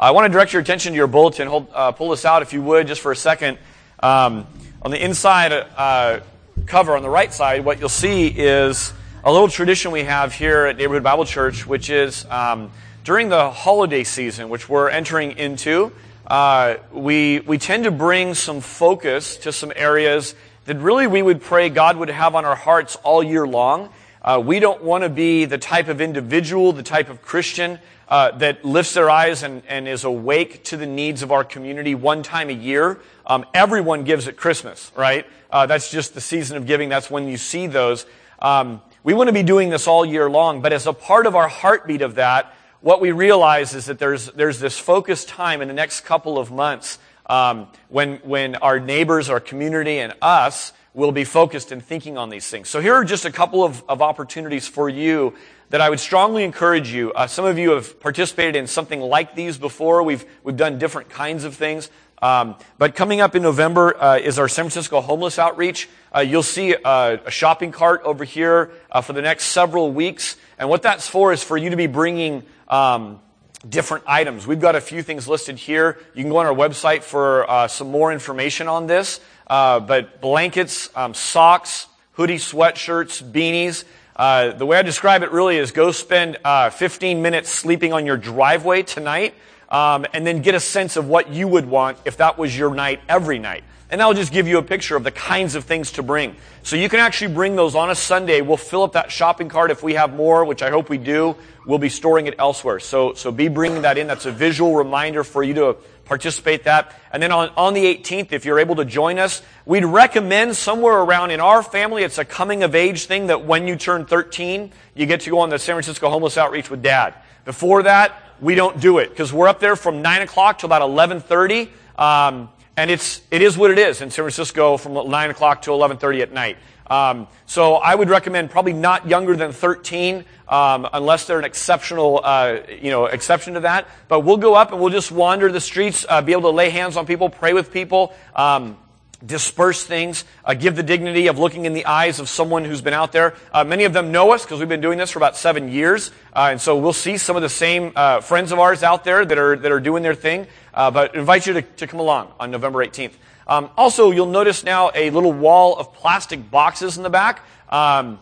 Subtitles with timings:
[0.00, 1.48] I want to direct your attention to your bulletin.
[1.48, 3.58] Hold, uh, pull this out if you would, just for a second.
[3.98, 4.46] Um,
[4.80, 6.20] on the inside uh,
[6.66, 8.92] cover, on the right side, what you'll see is
[9.24, 12.70] a little tradition we have here at Neighborhood Bible Church, which is um,
[13.02, 15.90] during the holiday season, which we're entering into,
[16.28, 20.36] uh, we, we tend to bring some focus to some areas
[20.66, 23.88] that really we would pray God would have on our hearts all year long.
[24.22, 27.78] Uh, we don't want to be the type of individual, the type of Christian
[28.08, 31.94] uh, that lifts their eyes and, and is awake to the needs of our community
[31.94, 32.98] one time a year.
[33.26, 35.26] Um, everyone gives at Christmas, right?
[35.50, 36.88] Uh, that's just the season of giving.
[36.88, 38.06] That's when you see those.
[38.40, 41.36] Um, we want to be doing this all year long, but as a part of
[41.36, 45.68] our heartbeat of that, what we realize is that there's, there's this focused time in
[45.68, 51.12] the next couple of months um, when, when our neighbors, our community, and us will
[51.12, 52.68] be focused in thinking on these things.
[52.68, 55.32] So here are just a couple of, of opportunities for you
[55.70, 57.12] that I would strongly encourage you.
[57.12, 60.02] Uh, some of you have participated in something like these before.
[60.02, 61.88] We've, we've done different kinds of things.
[62.20, 65.88] Um, but coming up in November uh, is our San Francisco homeless outreach.
[66.12, 70.36] Uh, you'll see a, a, shopping cart over here uh, for the next several weeks.
[70.58, 73.20] And what that's for is for you to be bringing um,
[73.68, 74.48] different items.
[74.48, 75.98] We've got a few things listed here.
[76.14, 79.20] You can go on our website for uh, some more information on this.
[79.48, 83.84] Uh, but blankets, um, socks, hoodie, sweatshirts, beanies.
[84.16, 88.04] Uh, the way I describe it really is go spend uh, 15 minutes sleeping on
[88.04, 89.34] your driveway tonight,
[89.68, 92.74] um, and then get a sense of what you would want if that was your
[92.74, 93.64] night every night.
[93.90, 96.36] And that'll just give you a picture of the kinds of things to bring.
[96.62, 98.42] So you can actually bring those on a Sunday.
[98.42, 101.36] We'll fill up that shopping cart if we have more, which I hope we do.
[101.64, 102.80] We'll be storing it elsewhere.
[102.80, 104.06] So, so be bringing that in.
[104.06, 106.94] That's a visual reminder for you to participate that.
[107.12, 110.98] And then on, on the 18th, if you're able to join us, we'd recommend somewhere
[110.98, 114.70] around in our family, it's a coming of age thing that when you turn 13,
[114.94, 117.14] you get to go on the San Francisco Homeless Outreach with dad.
[117.46, 120.82] Before that, we don't do it because we're up there from 9 o'clock to about
[120.82, 121.70] 1130.
[121.96, 125.72] Um, and it's, it is what it is in San Francisco from 9 o'clock to
[125.72, 126.58] 1130 at night.
[126.86, 132.20] Um, so I would recommend probably not younger than 13 um, unless they're an exceptional,
[132.22, 133.88] uh, you know, exception to that.
[134.06, 136.70] But we'll go up and we'll just wander the streets, uh, be able to lay
[136.70, 138.14] hands on people, pray with people.
[138.36, 138.78] Um,
[139.24, 142.94] disperse things, uh, give the dignity of looking in the eyes of someone who's been
[142.94, 143.34] out there.
[143.52, 146.10] Uh, many of them know us because we've been doing this for about seven years,
[146.34, 149.24] uh, and so we'll see some of the same uh, friends of ours out there
[149.24, 150.46] that are that are doing their thing.
[150.72, 153.12] Uh, but invite you to, to come along on November 18th.
[153.48, 157.40] Um, also, you'll notice now a little wall of plastic boxes in the back.
[157.68, 158.18] Um,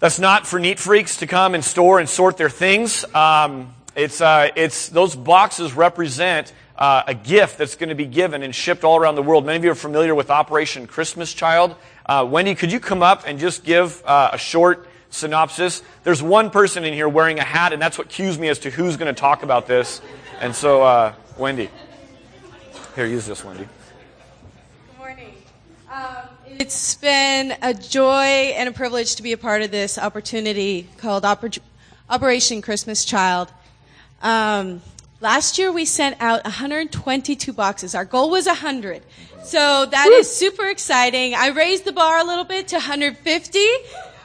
[0.00, 3.04] that's not for neat freaks to come and store and sort their things.
[3.14, 8.42] Um, it's, uh, it's, those boxes represent uh, a gift that's going to be given
[8.42, 9.44] and shipped all around the world.
[9.44, 11.76] Many of you are familiar with Operation Christmas Child.
[12.06, 15.82] Uh, Wendy, could you come up and just give uh, a short synopsis?
[16.04, 18.70] There's one person in here wearing a hat, and that's what cues me as to
[18.70, 20.00] who's going to talk about this.
[20.40, 21.68] And so, uh, Wendy.
[22.96, 23.68] Here, use this, Wendy.
[24.88, 25.34] Good morning.
[25.92, 30.88] Um, it's been a joy and a privilege to be a part of this opportunity
[30.96, 31.58] called Oper-
[32.08, 33.52] Operation Christmas Child.
[34.22, 34.80] Um,
[35.20, 37.94] last year we sent out 122 boxes.
[37.94, 39.02] Our goal was 100.
[39.42, 40.16] So that Woo!
[40.16, 41.34] is super exciting.
[41.34, 43.58] I raised the bar a little bit to 150.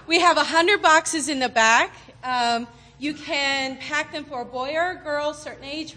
[0.07, 1.91] We have 100 boxes in the back.
[2.23, 2.67] Um,
[2.97, 5.95] you can pack them for a boy or a girl, certain age,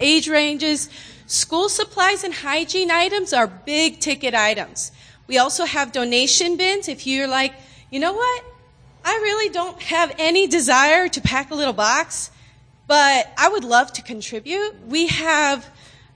[0.00, 0.88] age ranges.
[1.26, 4.92] School supplies and hygiene items are big ticket items.
[5.26, 6.88] We also have donation bins.
[6.88, 7.54] If you're like,
[7.90, 8.44] you know what?
[9.04, 12.30] I really don't have any desire to pack a little box,
[12.92, 14.86] but I would love to contribute.
[14.86, 15.66] We have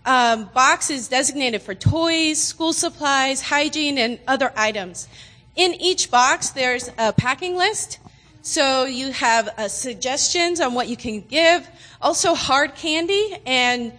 [0.05, 5.09] um, boxes designated for toys, school supplies, hygiene, and other items.
[5.55, 7.99] In each box, there's a packing list.
[8.43, 11.67] So you have uh, suggestions on what you can give.
[12.03, 13.95] Also, hard candy and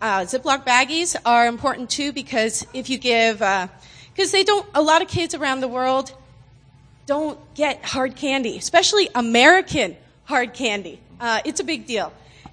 [0.00, 3.66] uh, Ziploc baggies are important too because if you give uh,
[4.14, 6.12] because they don't, a lot of kids around the world
[7.06, 11.00] don't get hard candy, especially American hard candy.
[11.18, 12.12] Uh, it's a big deal.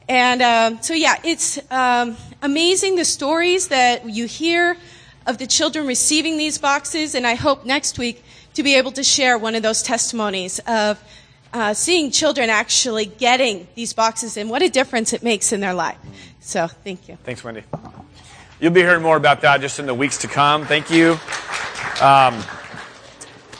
[0.10, 4.78] And um, so, yeah, it's um, amazing the stories that you hear
[5.26, 7.14] of the children receiving these boxes.
[7.14, 8.24] And I hope next week
[8.54, 11.04] to be able to share one of those testimonies of
[11.54, 15.74] uh, seeing children actually getting these boxes and what a difference it makes in their
[15.74, 15.98] life.
[16.40, 17.18] So, thank you.
[17.24, 17.64] Thanks, Wendy.
[18.60, 20.66] You'll be hearing more about that just in the weeks to come.
[20.66, 21.20] Thank you.
[22.02, 22.42] Um,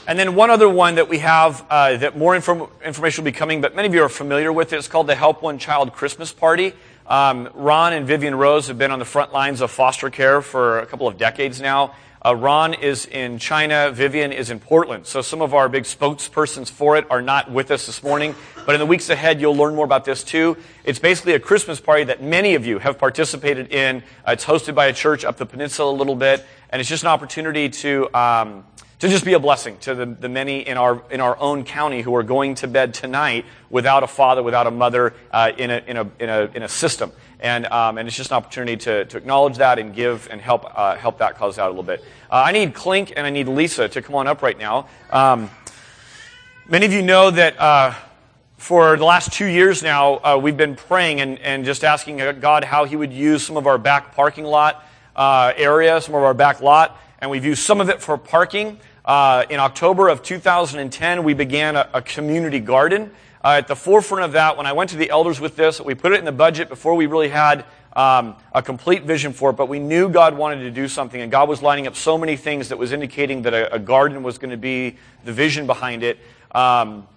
[0.08, 3.36] and then one other one that we have uh, that more inform- information will be
[3.36, 4.76] coming, but many of you are familiar with it.
[4.76, 6.72] It's called the Help One Child Christmas Party.
[7.06, 10.78] Um, Ron and Vivian Rose have been on the front lines of foster care for
[10.78, 11.94] a couple of decades now.
[12.24, 13.90] Uh, Ron is in China.
[13.92, 15.04] Vivian is in Portland.
[15.06, 18.34] So some of our big spokespersons for it are not with us this morning.
[18.64, 20.56] But in the weeks ahead, you'll learn more about this too.
[20.84, 24.02] It's basically a Christmas party that many of you have participated in.
[24.26, 26.46] Uh, it's hosted by a church up the peninsula a little bit.
[26.70, 28.64] And it's just an opportunity to, um,
[28.98, 32.02] to just be a blessing to the, the many in our, in our own county
[32.02, 35.82] who are going to bed tonight without a father, without a mother uh, in, a,
[35.86, 37.12] in, a, in, a, in a system.
[37.38, 40.64] And, um, and it's just an opportunity to, to acknowledge that and give and help,
[40.76, 42.00] uh, help that cause out a little bit.
[42.28, 44.88] Uh, I need Clink and I need Lisa to come on up right now.
[45.10, 45.48] Um,
[46.68, 47.94] many of you know that uh,
[48.56, 52.64] for the last two years now, uh, we've been praying and, and just asking God
[52.64, 54.84] how He would use some of our back parking lot
[55.14, 58.78] uh, area, some of our back lot, and we've used some of it for parking.
[59.04, 63.10] Uh, in October of 2010, we began a, a community garden.
[63.42, 65.94] Uh, at the forefront of that, when I went to the elders with this, we
[65.94, 69.54] put it in the budget before we really had um, a complete vision for it,
[69.54, 72.36] but we knew God wanted to do something, and God was lining up so many
[72.36, 76.02] things that was indicating that a, a garden was going to be the vision behind
[76.02, 76.18] it.
[76.52, 77.08] Um,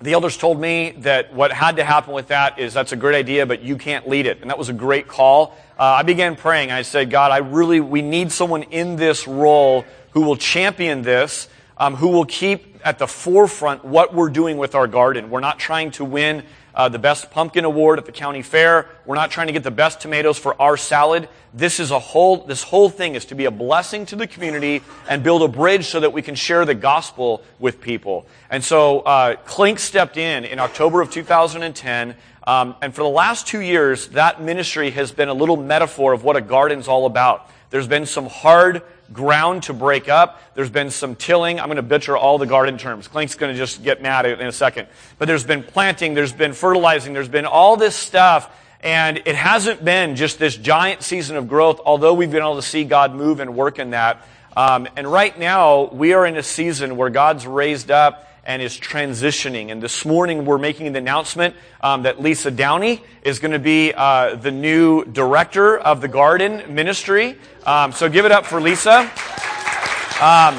[0.00, 3.16] the elders told me that what had to happen with that is that's a great
[3.16, 4.40] idea, but you can't lead it.
[4.40, 5.56] And that was a great call.
[5.76, 6.70] Uh, I began praying.
[6.70, 11.48] I said, God, I really, we need someone in this role who will champion this,
[11.76, 15.30] um, who will keep at the forefront what we're doing with our garden.
[15.30, 16.44] We're not trying to win
[16.78, 18.86] uh, the best pumpkin award at the county fair.
[19.04, 21.28] We're not trying to get the best tomatoes for our salad.
[21.52, 24.82] This is a whole, this whole thing is to be a blessing to the community
[25.10, 28.26] and build a bridge so that we can share the gospel with people.
[28.48, 32.14] And so, uh, Clink stepped in in October of 2010.
[32.46, 36.22] Um, and for the last two years, that ministry has been a little metaphor of
[36.22, 37.50] what a garden's all about.
[37.70, 38.82] There's been some hard
[39.12, 40.40] ground to break up.
[40.54, 41.60] There's been some tilling.
[41.60, 43.08] I'm going to butcher all the garden terms.
[43.08, 44.88] Clink's going to just get mad in a second.
[45.18, 48.54] But there's been planting, there's been fertilizing, there's been all this stuff.
[48.80, 52.62] And it hasn't been just this giant season of growth, although we've been able to
[52.62, 54.24] see God move and work in that.
[54.56, 58.78] Um, and right now, we are in a season where God's raised up and is
[58.78, 59.70] transitioning.
[59.70, 63.92] And this morning we're making the announcement um, that Lisa Downey is going to be
[63.94, 67.36] uh, the new director of the garden ministry.
[67.66, 69.00] Um, so give it up for Lisa.
[69.00, 70.56] Um,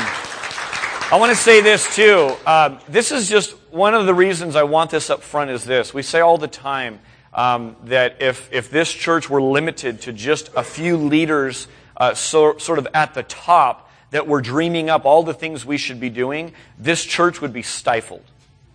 [1.11, 2.35] I want to say this too.
[2.45, 5.91] Uh, this is just one of the reasons I want this up front is this.
[5.91, 6.99] We say all the time
[7.33, 12.59] um, that if, if this church were limited to just a few leaders uh, so,
[12.59, 16.09] sort of at the top, that we're dreaming up all the things we should be
[16.09, 18.23] doing, this church would be stifled.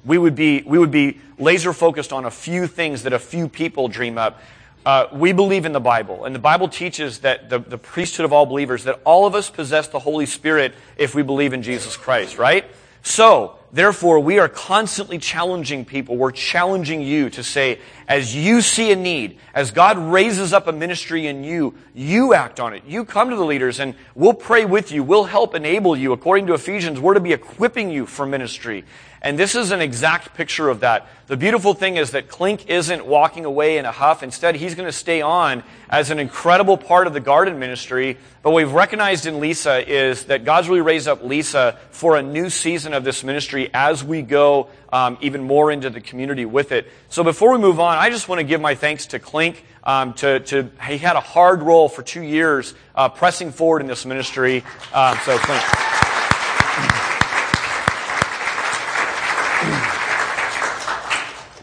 [0.04, 3.48] We would be, we would be laser focused on a few things that a few
[3.48, 4.40] people dream up.
[4.84, 8.34] Uh, we believe in the Bible, and the Bible teaches that the, the priesthood of
[8.34, 11.96] all believers, that all of us possess the Holy Spirit if we believe in Jesus
[11.96, 12.66] Christ, right?
[13.06, 16.16] So, therefore, we are constantly challenging people.
[16.16, 20.72] We're challenging you to say, as you see a need, as God raises up a
[20.72, 22.84] ministry in you, you act on it.
[22.86, 25.04] You come to the leaders and we'll pray with you.
[25.04, 26.14] We'll help enable you.
[26.14, 28.84] According to Ephesians, we're to be equipping you for ministry.
[29.24, 31.08] And this is an exact picture of that.
[31.28, 34.22] The beautiful thing is that Clink isn't walking away in a huff.
[34.22, 38.18] Instead, he's going to stay on as an incredible part of the garden ministry.
[38.42, 42.22] But what we've recognized in Lisa is that God's really raised up Lisa for a
[42.22, 46.70] new season of this ministry as we go um, even more into the community with
[46.70, 46.86] it.
[47.08, 49.64] So before we move on, I just want to give my thanks to Clink.
[49.84, 53.88] Um, to, to, he had a hard role for two years uh, pressing forward in
[53.88, 54.62] this ministry.
[54.92, 56.93] Um, so Clink.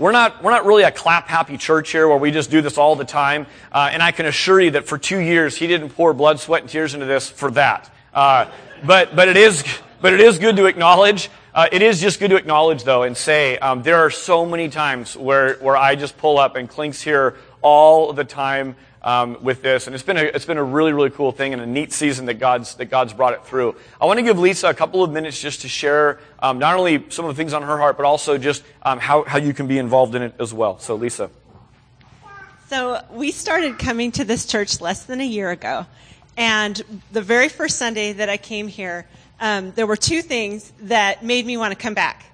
[0.01, 2.79] We're not, we're not really a clap happy church here where we just do this
[2.79, 3.45] all the time.
[3.71, 6.63] Uh, and I can assure you that for two years, he didn't pour blood, sweat,
[6.63, 7.87] and tears into this for that.
[8.11, 8.49] Uh,
[8.83, 9.63] but, but it is,
[10.01, 11.29] but it is good to acknowledge.
[11.53, 14.69] Uh, it is just good to acknowledge though and say, um, there are so many
[14.69, 19.61] times where, where I just pull up and Clink's here all the time um, with
[19.61, 21.91] this, and it's been a it's been a really really cool thing and a neat
[21.91, 23.75] season that God's that God's brought it through.
[23.99, 27.05] I want to give Lisa a couple of minutes just to share um, not only
[27.09, 29.67] some of the things on her heart, but also just um, how how you can
[29.67, 30.79] be involved in it as well.
[30.79, 31.29] So, Lisa.
[32.67, 35.85] So we started coming to this church less than a year ago,
[36.37, 36.81] and
[37.11, 39.07] the very first Sunday that I came here,
[39.39, 42.30] um, there were two things that made me want to come back.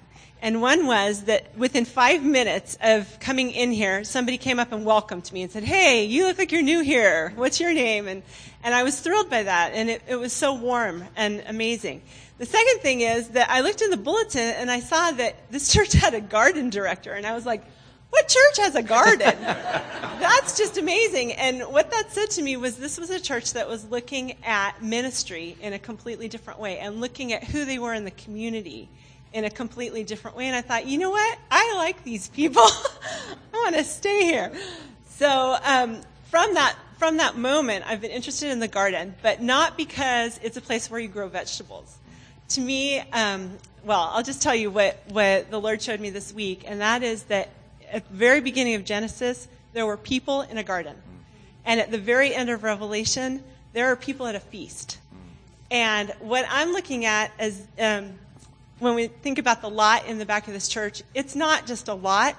[0.47, 4.85] And one was that within five minutes of coming in here, somebody came up and
[4.85, 7.33] welcomed me and said, Hey, you look like you're new here.
[7.35, 8.07] What's your name?
[8.07, 8.23] And,
[8.63, 9.73] and I was thrilled by that.
[9.73, 12.01] And it, it was so warm and amazing.
[12.37, 15.69] The second thing is that I looked in the bulletin and I saw that this
[15.73, 17.11] church had a garden director.
[17.11, 17.65] And I was like,
[18.09, 19.35] what church has a garden?
[19.41, 21.33] That's just amazing.
[21.33, 24.81] And what that said to me was this was a church that was looking at
[24.81, 28.87] ministry in a completely different way and looking at who they were in the community
[29.33, 30.45] in a completely different way.
[30.45, 31.39] And I thought, you know what?
[31.51, 32.63] I like these people.
[32.63, 34.51] I want to stay here.
[35.09, 39.77] So um, from that from that moment, I've been interested in the garden, but not
[39.77, 41.95] because it's a place where you grow vegetables.
[42.49, 46.33] To me, um, well, I'll just tell you what, what the Lord showed me this
[46.33, 47.49] week, and that is that
[47.91, 50.95] at the very beginning of Genesis, there were people in a garden.
[51.65, 53.43] And at the very end of Revelation,
[53.73, 54.99] there are people at a feast.
[55.69, 58.17] And what I'm looking at is um,
[58.79, 61.87] when we think about the lot in the back of this church, it's not just
[61.87, 62.35] a lot,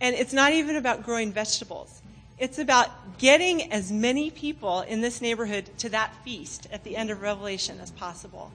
[0.00, 2.00] and it's not even about growing vegetables.
[2.38, 7.10] It's about getting as many people in this neighborhood to that feast at the end
[7.10, 8.50] of Revelation as possible.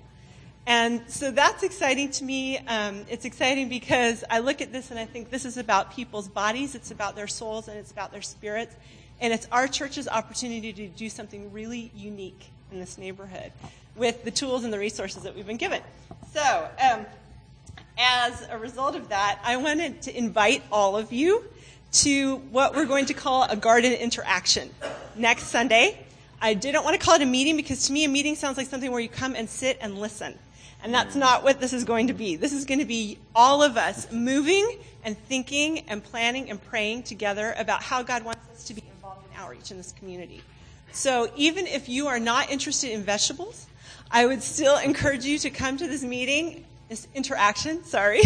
[0.68, 2.58] And so that's exciting to me.
[2.60, 6.28] Um, it's exciting because I look at this and I think this is about people's
[6.28, 8.76] bodies, it's about their souls, and it's about their spirits.
[9.22, 13.52] And it's our church's opportunity to do something really unique in this neighborhood
[13.96, 15.82] with the tools and the resources that we've been given.
[16.34, 17.06] So, um,
[18.00, 21.44] as a result of that, I wanted to invite all of you
[21.92, 24.70] to what we're going to call a garden interaction
[25.16, 26.00] next Sunday.
[26.42, 28.68] I didn't want to call it a meeting because to me, a meeting sounds like
[28.68, 30.40] something where you come and sit and listen.
[30.82, 32.38] And that's not what this is going to be.
[32.38, 37.04] This is going to be all of us moving and thinking and planning and praying
[37.04, 40.42] together about how God wants us to be involved in outreach in this community.
[40.94, 43.68] So even if you are not interested in vegetables,
[44.10, 46.64] I would still encourage you to come to this meeting,
[47.14, 48.22] interaction, sorry,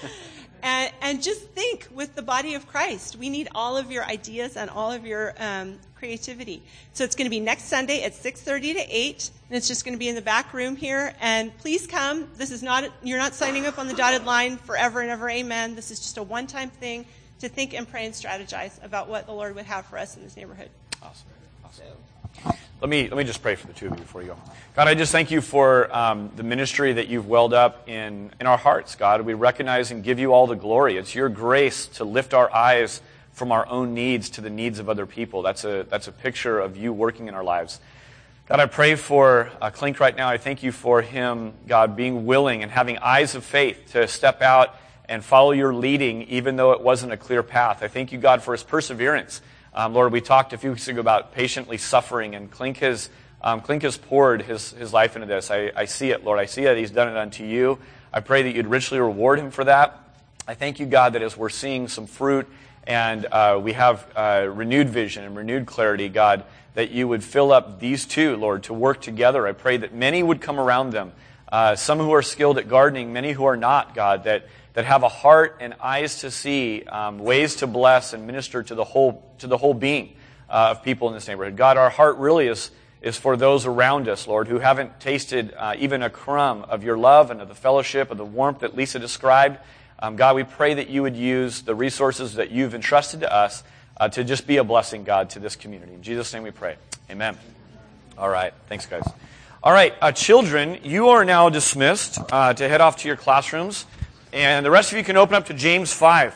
[0.62, 3.16] and, and just think with the body of Christ.
[3.16, 6.62] We need all of your ideas and all of your um, creativity.
[6.92, 9.94] So it's going to be next Sunday at 6:30 to 8, and it's just going
[9.94, 11.14] to be in the back room here.
[11.20, 12.28] And please come.
[12.36, 15.28] This is not you're not signing up on the dotted line forever and ever.
[15.28, 15.74] Amen.
[15.74, 17.06] This is just a one-time thing
[17.40, 20.22] to think and pray and strategize about what the Lord would have for us in
[20.22, 20.70] this neighborhood.
[21.02, 21.26] Awesome.
[22.44, 22.56] awesome.
[22.78, 24.36] Let me, let me just pray for the two of you before you go.
[24.74, 28.46] God, I just thank you for um, the ministry that you've welled up in, in
[28.46, 29.22] our hearts, God.
[29.22, 30.98] We recognize and give you all the glory.
[30.98, 33.00] It's your grace to lift our eyes
[33.32, 35.40] from our own needs to the needs of other people.
[35.40, 37.80] That's a, that's a picture of you working in our lives.
[38.46, 40.28] God, I pray for uh, Clink right now.
[40.28, 44.42] I thank you for him, God, being willing and having eyes of faith to step
[44.42, 44.76] out
[45.08, 47.82] and follow your leading, even though it wasn't a clear path.
[47.82, 49.40] I thank you, God, for his perseverance
[49.76, 53.10] um, Lord, we talked a few weeks ago about patiently suffering, and Clink has,
[53.42, 55.50] um, Clink has poured his, his life into this.
[55.50, 56.38] I, I see it, Lord.
[56.38, 57.78] I see that he's done it unto you.
[58.10, 60.00] I pray that you'd richly reward him for that.
[60.48, 62.48] I thank you, God, that as we're seeing some fruit
[62.86, 67.52] and uh, we have uh, renewed vision and renewed clarity, God, that you would fill
[67.52, 69.46] up these two, Lord, to work together.
[69.46, 71.12] I pray that many would come around them,
[71.52, 75.02] uh, some who are skilled at gardening, many who are not, God, that that have
[75.02, 79.24] a heart and eyes to see um, ways to bless and minister to the whole
[79.38, 80.14] to the whole being
[80.50, 81.56] uh, of people in this neighborhood.
[81.56, 85.74] God, our heart really is is for those around us, Lord, who haven't tasted uh,
[85.78, 88.98] even a crumb of your love and of the fellowship of the warmth that Lisa
[88.98, 89.58] described.
[89.98, 93.64] Um, God, we pray that you would use the resources that you've entrusted to us
[93.96, 95.94] uh, to just be a blessing, God, to this community.
[95.94, 96.76] In Jesus' name we pray.
[97.10, 97.38] Amen.
[98.18, 98.52] All right.
[98.68, 99.08] Thanks, guys.
[99.62, 103.86] All right, uh, children, you are now dismissed uh, to head off to your classrooms.
[104.36, 106.34] And the rest of you can open up to James 5.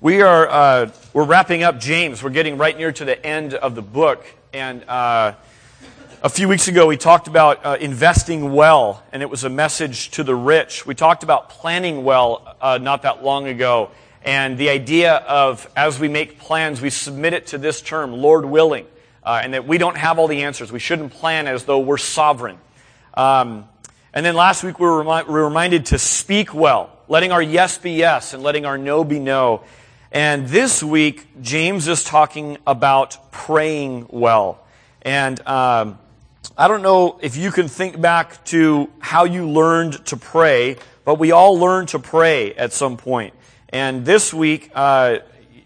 [0.00, 2.24] We are uh, we're wrapping up James.
[2.24, 5.34] We're getting right near to the end of the book, and uh,
[6.24, 10.10] a few weeks ago, we talked about uh, investing well, and it was a message
[10.12, 10.86] to the rich.
[10.86, 13.90] We talked about planning well uh, not that long ago,
[14.24, 18.46] and the idea of as we make plans, we submit it to this term, Lord
[18.46, 18.86] willing,
[19.22, 20.72] uh, and that we don't have all the answers.
[20.72, 22.56] We shouldn't plan as though we're sovereign.
[23.12, 23.68] Um,
[24.14, 27.42] and then last week, we were, remi- we were reminded to speak well, letting our
[27.42, 29.62] yes be yes and letting our no be no.
[30.10, 34.64] And this week, James is talking about praying well.
[35.02, 35.98] And um,
[36.56, 41.18] I don't know if you can think back to how you learned to pray, but
[41.18, 43.34] we all learn to pray at some point.
[43.68, 45.18] And this week, uh,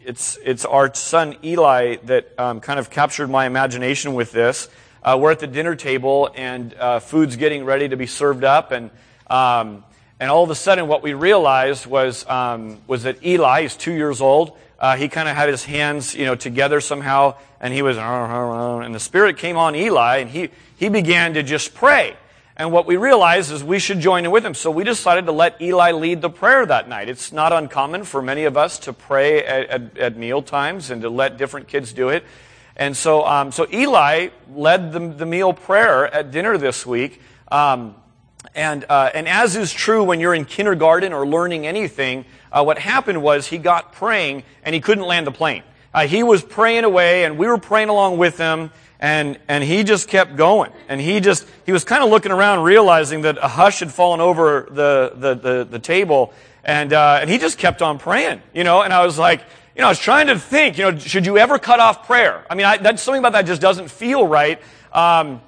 [0.04, 4.68] it's, it's our son Eli that um, kind of captured my imagination with this.
[5.02, 8.72] Uh, we're at the dinner table and uh, food's getting ready to be served up,
[8.72, 8.90] and
[9.28, 9.84] um,
[10.20, 13.92] and all of a sudden, what we realized was um, was that Eli is two
[13.92, 14.56] years old.
[14.78, 18.94] Uh, he kind of had his hands, you know, together somehow, and he was, and
[18.94, 22.16] the Spirit came on Eli, and he he began to just pray.
[22.58, 24.52] And what we realized is we should join in with him.
[24.52, 27.08] So we decided to let Eli lead the prayer that night.
[27.08, 31.02] It's not uncommon for many of us to pray at, at, at meal times and
[31.02, 32.24] to let different kids do it.
[32.74, 37.22] And so, um, so Eli led the, the, meal prayer at dinner this week.
[37.46, 37.94] Um,
[38.56, 42.78] and, uh, and as is true when you're in kindergarten or learning anything, uh, what
[42.78, 45.62] happened was he got praying and he couldn't land the plane.
[45.94, 49.84] Uh, he was praying away and we were praying along with him And, and he
[49.84, 50.72] just kept going.
[50.88, 54.20] And he just, he was kind of looking around realizing that a hush had fallen
[54.20, 56.32] over the, the, the, the table.
[56.64, 59.40] And, uh, and he just kept on praying, you know, and I was like,
[59.74, 62.44] you know, I was trying to think, you know, should you ever cut off prayer?
[62.50, 64.60] I mean, I, that's something about that just doesn't feel right.
[64.92, 65.40] Um,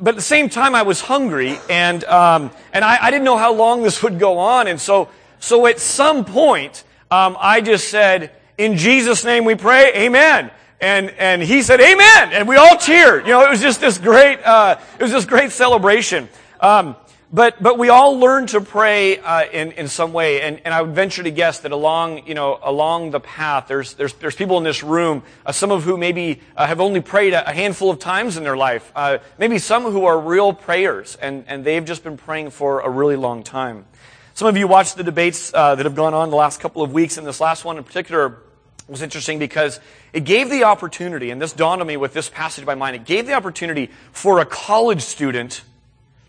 [0.00, 3.36] but at the same time, I was hungry, and um, and I, I, didn't know
[3.36, 7.88] how long this would go on, and so so at some point, um, I just
[7.88, 10.50] said, "In Jesus' name, we pray, Amen."
[10.80, 13.26] And and he said, "Amen," and we all cheered.
[13.26, 16.28] You know, it was just this great, uh, it was this great celebration.
[16.60, 16.96] Um,
[17.30, 20.80] but, but we all learn to pray uh, in, in some way, and, and I
[20.80, 24.56] would venture to guess that along, you know, along the path, there's, there's, there's people
[24.56, 27.90] in this room, uh, some of who maybe uh, have only prayed a, a, handful
[27.90, 31.84] of times in their life, uh, maybe some who are real prayers, and, and they've
[31.84, 33.84] just been praying for a really long time.
[34.32, 36.94] Some of you watched the debates uh, that have gone on the last couple of
[36.94, 38.38] weeks, and this last one in particular
[38.88, 39.80] was interesting because
[40.12, 43.04] it gave the opportunity, and this dawned on me with this passage by mine, it
[43.04, 45.62] gave the opportunity for a college student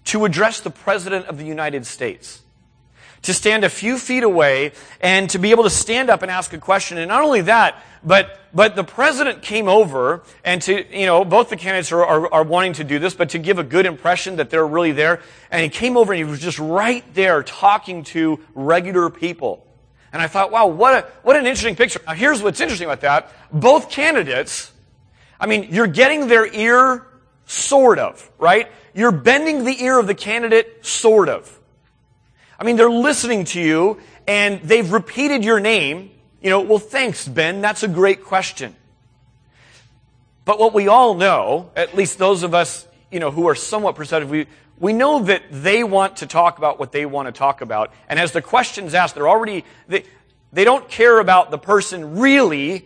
[0.05, 2.41] to address the President of the United States.
[3.23, 6.53] To stand a few feet away and to be able to stand up and ask
[6.53, 6.97] a question.
[6.97, 11.49] And not only that, but, but the President came over and to, you know, both
[11.49, 14.37] the candidates are, are, are wanting to do this, but to give a good impression
[14.37, 15.21] that they're really there.
[15.51, 19.65] And he came over and he was just right there talking to regular people.
[20.11, 22.01] And I thought, wow, what, a, what an interesting picture.
[22.07, 23.31] Now, here's what's interesting about that.
[23.51, 24.71] Both candidates,
[25.39, 27.05] I mean, you're getting their ear,
[27.45, 28.69] sort of, right?
[28.93, 31.57] you're bending the ear of the candidate, sort of.
[32.59, 36.11] I mean, they're listening to you and they've repeated your name.
[36.41, 37.61] You know, well, thanks, Ben.
[37.61, 38.75] That's a great question.
[40.45, 43.95] But what we all know, at least those of us, you know, who are somewhat
[43.95, 44.47] perceptive, we,
[44.79, 47.91] we know that they want to talk about what they want to talk about.
[48.07, 50.05] And as the question's asked, they're already, they,
[50.53, 52.86] they don't care about the person really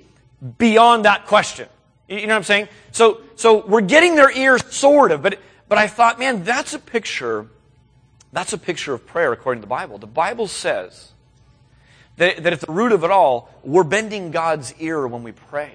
[0.58, 1.68] beyond that question.
[2.08, 2.68] You know what I'm saying?
[2.92, 5.40] So, so we're getting their ears sort of, but
[5.74, 7.48] but I thought, man, that's a picture,
[8.32, 9.98] that's a picture of prayer according to the Bible.
[9.98, 11.12] The Bible says
[12.18, 15.74] that, that at the root of it all, we're bending God's ear when we pray.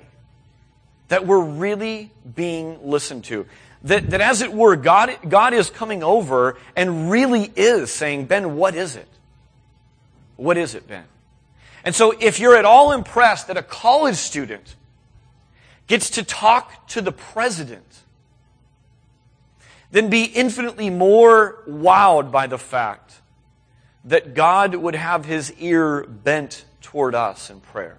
[1.08, 3.46] That we're really being listened to.
[3.84, 8.56] That, that as it were, God, God is coming over and really is saying, Ben,
[8.56, 9.08] what is it?
[10.36, 11.04] What is it, Ben?
[11.84, 14.74] And so if you're at all impressed that a college student
[15.86, 17.84] gets to talk to the president
[19.90, 23.14] then be infinitely more wowed by the fact
[24.04, 27.98] that God would have his ear bent toward us in prayer.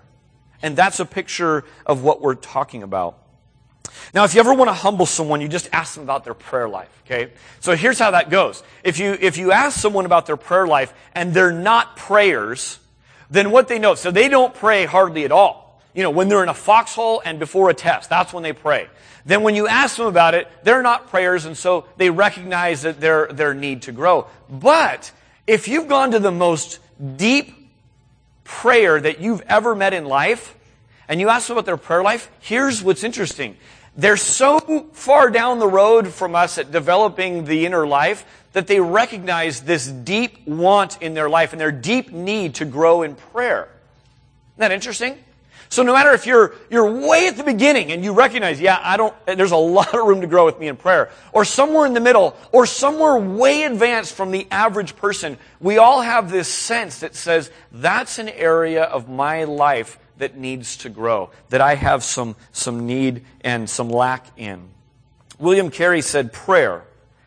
[0.62, 3.18] And that's a picture of what we're talking about.
[4.14, 6.68] Now, if you ever want to humble someone, you just ask them about their prayer
[6.68, 7.32] life, okay?
[7.60, 8.64] So here's how that goes.
[8.84, 12.80] If you, if you ask someone about their prayer life and they're not prayers,
[13.30, 15.82] then what they know, so they don't pray hardly at all.
[15.94, 18.88] You know, when they're in a foxhole and before a test, that's when they pray
[19.30, 23.00] then when you ask them about it, they're not prayers, and so they recognize that
[23.00, 24.28] their, their need to grow.
[24.50, 25.12] But
[25.46, 26.80] if you've gone to the most
[27.16, 27.56] deep
[28.44, 30.56] prayer that you've ever met in life,
[31.08, 33.58] and you ask them about their prayer life, here's what's interesting.
[34.00, 38.80] They're so far down the road from us at developing the inner life that they
[38.80, 43.64] recognize this deep want in their life and their deep need to grow in prayer.
[44.54, 45.18] Isn't that interesting?
[45.68, 48.96] So no matter if you're, you're way at the beginning and you recognize, yeah, I
[48.96, 51.94] don't, there's a lot of room to grow with me in prayer, or somewhere in
[51.94, 57.02] the middle, or somewhere way advanced from the average person, we all have this sense
[57.02, 62.04] that says, that's an area of my life that needs to grow, that I have
[62.04, 64.70] some, some need and some lack in.
[65.38, 66.84] William Carey said, prayer,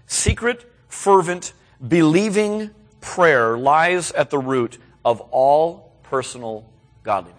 [0.06, 1.52] secret, fervent,
[1.86, 6.68] believing prayer lies at the root of all personal
[7.02, 7.38] godliness.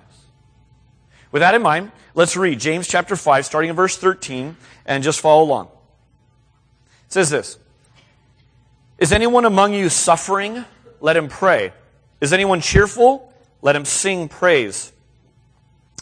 [1.31, 5.19] With that in mind, let's read James chapter 5, starting in verse 13, and just
[5.19, 5.67] follow along.
[7.07, 7.57] It says this
[8.99, 10.63] Is anyone among you suffering?
[11.01, 11.73] Let him pray.
[12.21, 13.33] Is anyone cheerful?
[13.61, 14.92] Let him sing praise.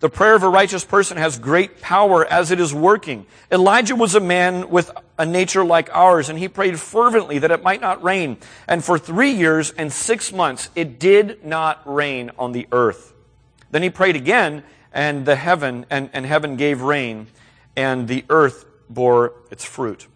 [0.00, 3.26] The prayer of a righteous person has great power as it is working.
[3.50, 7.64] Elijah was a man with a nature like ours, and he prayed fervently that it
[7.64, 8.36] might not rain.
[8.68, 13.12] And for three years and six months, it did not rain on the earth.
[13.72, 17.26] Then he prayed again, and the heaven, and, and heaven gave rain,
[17.76, 20.06] and the earth bore its fruit.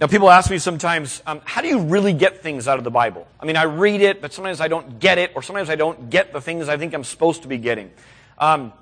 [0.00, 2.90] Now, people ask me sometimes, um, how do you really get things out of the
[2.90, 3.28] Bible?
[3.38, 6.10] I mean, I read it, but sometimes I don't get it, or sometimes I don't
[6.10, 7.92] get the things I think I'm supposed to be getting.
[8.36, 8.72] Um,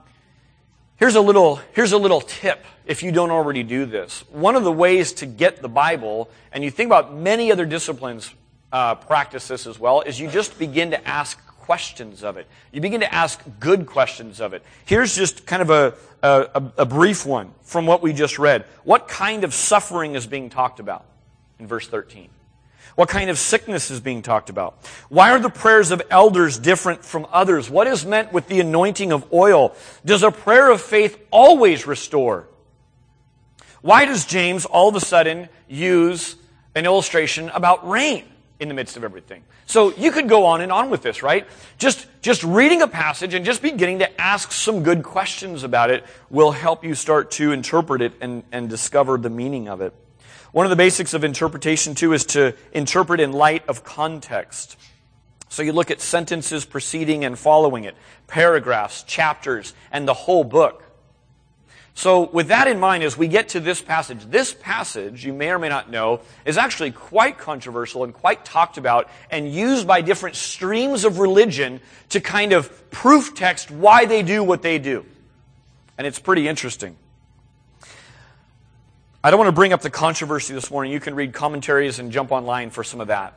[0.97, 4.25] here's a little here's a little tip if you don't already do this.
[4.31, 8.33] One of the ways to get the Bible, and you think about many other disciplines
[8.73, 12.47] uh, practice this as well, is you just begin to ask questions of it.
[12.73, 14.63] You begin to ask good questions of it.
[14.85, 18.65] Here's just kind of a, a, a brief one from what we just read.
[18.85, 21.05] What kind of suffering is being talked about
[21.59, 22.29] in verse 13?
[22.95, 24.75] What kind of sickness is being talked about?
[25.09, 27.71] Why are the prayers of elders different from others?
[27.71, 29.75] What is meant with the anointing of oil?
[30.05, 32.49] Does a prayer of faith always restore?
[33.81, 36.37] Why does James all of a sudden use
[36.75, 38.25] an illustration about rain
[38.63, 39.43] in the midst of everything?
[39.67, 41.47] So you could go on and on with this, right?
[41.79, 46.05] Just, just reading a passage and just beginning to ask some good questions about it
[46.31, 49.93] will help you start to interpret it and, and discover the meaning of it.
[50.53, 54.77] One of the basics of interpretation, too, is to interpret in light of context.
[55.49, 57.97] So you look at sentences preceding and following it,
[58.27, 60.83] paragraphs, chapters, and the whole book.
[61.95, 65.51] So, with that in mind, as we get to this passage, this passage, you may
[65.51, 70.01] or may not know, is actually quite controversial and quite talked about and used by
[70.01, 75.05] different streams of religion to kind of proof text why they do what they do.
[75.99, 76.97] And it's pretty interesting.
[79.23, 80.93] I don't want to bring up the controversy this morning.
[80.93, 83.35] You can read commentaries and jump online for some of that.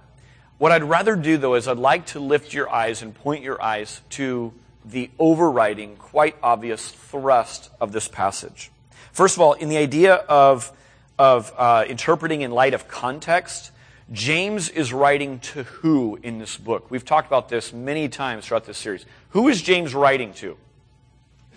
[0.58, 3.62] What I'd rather do, though, is I'd like to lift your eyes and point your
[3.62, 4.54] eyes to
[4.86, 8.72] the overriding, quite obvious thrust of this passage.
[9.12, 10.72] First of all, in the idea of,
[11.18, 13.72] of uh, interpreting in light of context,
[14.12, 16.92] James is writing to who in this book?
[16.92, 19.06] We've talked about this many times throughout this series.
[19.30, 20.58] Who is James writing to?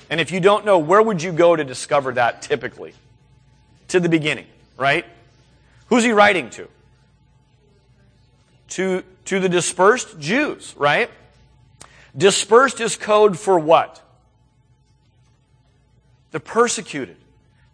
[0.09, 2.95] And if you don't know, where would you go to discover that typically?
[3.89, 4.47] To the beginning,
[4.79, 5.05] right?
[5.89, 6.69] Who's he writing to?
[8.71, 11.11] To, to the dispersed Jews, right?
[12.19, 14.03] Dispersed is code for what?
[16.33, 17.17] The persecuted.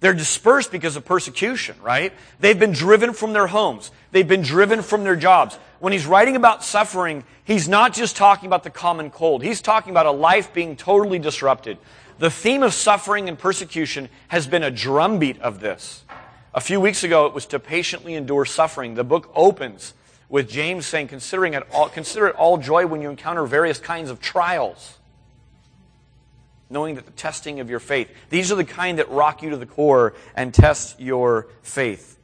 [0.00, 2.12] They're dispersed because of persecution, right?
[2.38, 3.90] They've been driven from their homes.
[4.12, 5.58] They've been driven from their jobs.
[5.80, 9.42] When he's writing about suffering, he's not just talking about the common cold.
[9.42, 11.78] He's talking about a life being totally disrupted.
[12.18, 16.04] The theme of suffering and persecution has been a drumbeat of this.
[16.52, 18.94] A few weeks ago, it was to patiently endure suffering.
[18.94, 19.94] The book opens
[20.28, 24.10] with James saying, considering it all, consider it all joy when you encounter various kinds
[24.10, 24.98] of trials,
[26.70, 29.56] knowing that the testing of your faith, these are the kind that rock you to
[29.56, 32.18] the core and test your faith.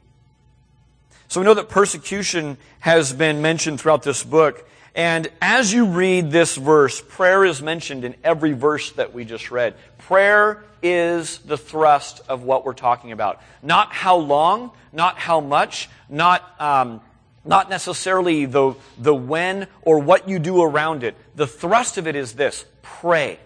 [1.27, 4.67] So we know that persecution has been mentioned throughout this book.
[4.93, 9.49] And as you read this verse, prayer is mentioned in every verse that we just
[9.49, 9.75] read.
[9.97, 13.41] Prayer is the thrust of what we're talking about.
[13.63, 16.99] Not how long, not how much, not um,
[17.43, 21.15] not necessarily the, the when or what you do around it.
[21.35, 23.39] The thrust of it is this pray.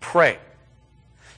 [0.00, 0.38] Pray.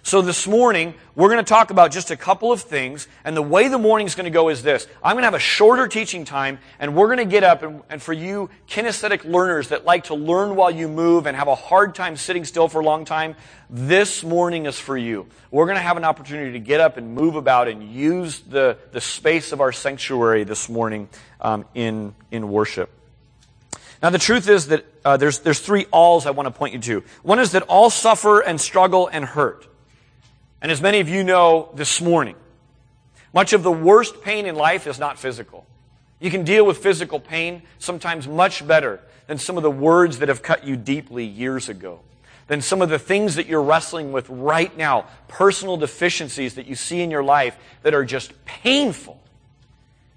[0.03, 3.43] So this morning, we're going to talk about just a couple of things, and the
[3.43, 4.87] way the morning is going to go is this.
[5.05, 7.83] I'm going to have a shorter teaching time, and we're going to get up, and,
[7.91, 11.55] and, for you kinesthetic learners that like to learn while you move and have a
[11.55, 13.37] hard time sitting still for a long time,
[13.69, 15.27] this morning is for you.
[15.51, 18.79] We're going to have an opportunity to get up and move about and use the,
[18.93, 21.11] the space of our sanctuary this morning
[21.43, 22.89] um, in, in worship.
[24.03, 26.81] Now, the truth is that uh, there's, there's three alls I want to point you
[26.81, 27.05] to.
[27.23, 29.67] One is that all suffer and struggle and hurt.
[30.63, 32.37] And as many of you know this morning,
[33.33, 35.67] much of the worst pain in life is not physical.
[36.19, 40.29] You can deal with physical pain sometimes much better than some of the words that
[40.29, 42.01] have cut you deeply years ago,
[42.47, 46.75] than some of the things that you're wrestling with right now, personal deficiencies that you
[46.75, 49.19] see in your life that are just painful.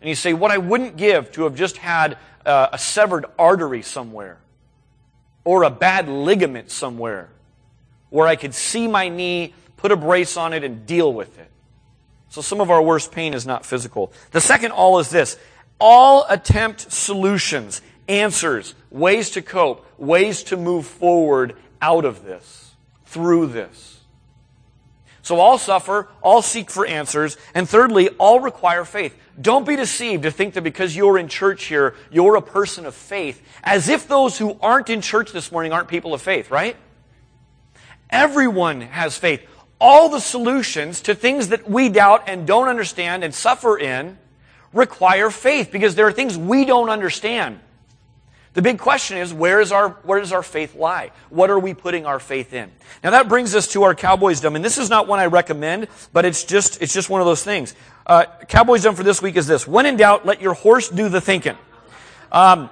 [0.01, 3.82] And you say, What I wouldn't give to have just had uh, a severed artery
[3.82, 4.39] somewhere,
[5.45, 7.29] or a bad ligament somewhere,
[8.10, 9.53] where I could see my knee
[9.84, 11.52] put a brace on it, and deal with it.
[12.30, 14.13] So some of our worst pain is not physical.
[14.32, 15.38] The second all is this
[15.78, 22.72] all attempt solutions, answers, ways to cope, ways to move forward out of this,
[23.08, 24.00] through this.
[25.22, 29.13] So all suffer, all seek for answers, and thirdly, all require faith.
[29.41, 32.96] Don't be deceived to think that because you're in church here, you're a person of
[32.96, 36.78] faith, as if those who aren't in church this morning aren't people of faith, right?
[38.10, 39.41] Everyone has faith
[39.79, 44.17] all the solutions to things that we doubt and don't understand and suffer in
[44.73, 47.59] require faith because there are things we don't understand.
[48.53, 51.12] The big question is, where, is our, where does our faith lie?
[51.29, 52.71] What are we putting our faith in?
[53.03, 56.23] Now that brings us to our Cowboysdom, and this is not one I recommend, but
[56.23, 57.73] it's just, it's just one of those things.
[58.05, 59.67] Uh, Cowboysdom for this week is this.
[59.67, 61.57] When in doubt, let your horse do the thinking.
[62.31, 62.69] Um,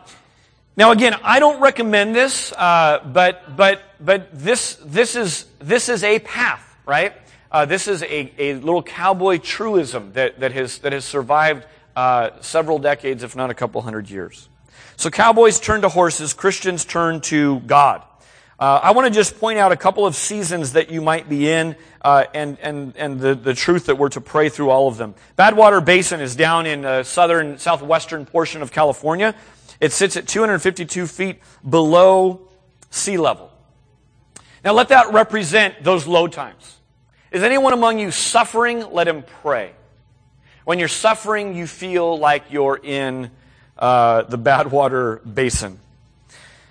[0.77, 6.03] now again, I don't recommend this, uh, but, but, but this, this is, this is
[6.03, 7.13] a path, right?
[7.51, 11.65] Uh, this is a, a little cowboy truism that, that has, that has survived
[11.95, 14.47] uh, several decades, if not a couple hundred years.
[14.95, 18.03] So cowboys turn to horses, Christians turn to God.
[18.59, 21.49] Uh, I want to just point out a couple of seasons that you might be
[21.49, 24.97] in uh, and, and, and the, the truth that we're to pray through all of
[24.97, 25.15] them.
[25.37, 29.33] Badwater Basin is down in the southern, southwestern portion of California.
[29.79, 32.47] It sits at 252 feet below
[32.91, 33.50] sea level.
[34.63, 36.77] Now let that represent those low times.
[37.31, 38.91] Is anyone among you suffering?
[38.91, 39.71] Let him pray.
[40.65, 43.31] When you're suffering, you feel like you're in
[43.77, 45.79] uh, the Badwater Basin.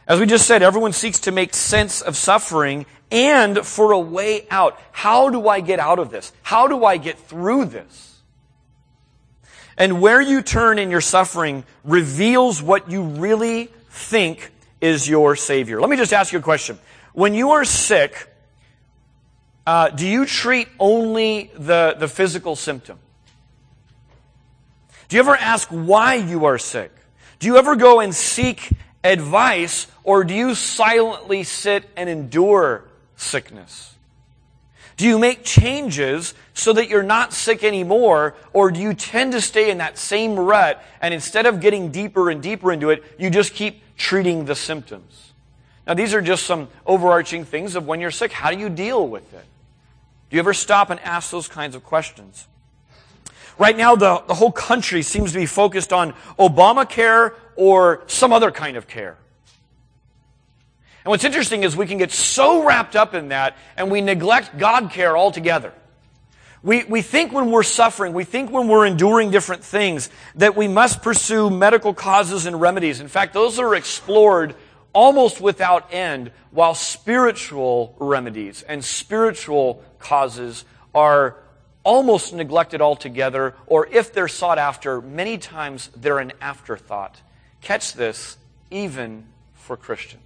[0.06, 4.46] As we just said, everyone seeks to make sense of suffering and for a way
[4.50, 4.80] out.
[4.92, 6.32] How do I get out of this?
[6.42, 8.20] How do I get through this?
[9.76, 14.50] And where you turn in your suffering reveals what you really think
[14.80, 15.80] is your Savior.
[15.80, 16.78] Let me just ask you a question.
[17.12, 18.28] When you are sick,
[19.66, 22.98] uh, do you treat only the, the physical symptom?
[25.08, 26.92] Do you ever ask why you are sick?
[27.40, 28.70] Do you ever go and seek
[29.02, 32.84] advice or do you silently sit and endure
[33.16, 33.94] sickness?
[34.96, 39.40] Do you make changes so that you're not sick anymore or do you tend to
[39.40, 43.30] stay in that same rut and instead of getting deeper and deeper into it, you
[43.30, 45.29] just keep treating the symptoms?
[45.90, 48.30] Now these are just some overarching things of when you're sick.
[48.30, 49.44] How do you deal with it?
[50.30, 52.46] Do you ever stop and ask those kinds of questions?
[53.58, 58.52] Right now, the, the whole country seems to be focused on Obamacare or some other
[58.52, 59.18] kind of care.
[61.04, 64.56] And what's interesting is we can get so wrapped up in that and we neglect
[64.58, 65.72] God care altogether.
[66.62, 70.68] We, we think when we're suffering, we think when we're enduring different things, that we
[70.68, 73.00] must pursue medical causes and remedies.
[73.00, 74.54] In fact, those are explored
[74.92, 81.36] almost without end, while spiritual remedies and spiritual causes are
[81.82, 87.20] almost neglected altogether, or if they're sought after, many times they're an afterthought.
[87.60, 88.36] Catch this,
[88.70, 90.22] even for Christians.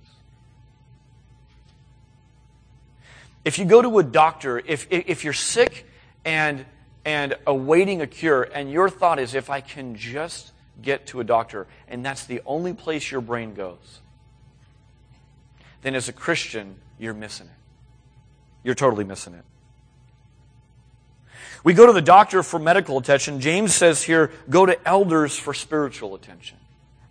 [3.44, 5.87] If you go to a doctor, if, if you're sick
[6.24, 6.64] and,
[7.05, 11.24] and awaiting a cure, and your thought is, if I can just get to a
[11.24, 14.00] doctor, and that's the only place your brain goes,
[15.84, 17.52] then as a Christian, you're missing it.
[18.64, 19.44] You're totally missing it.
[21.62, 23.40] We go to the doctor for medical attention.
[23.40, 26.56] James says here, go to elders for spiritual attention.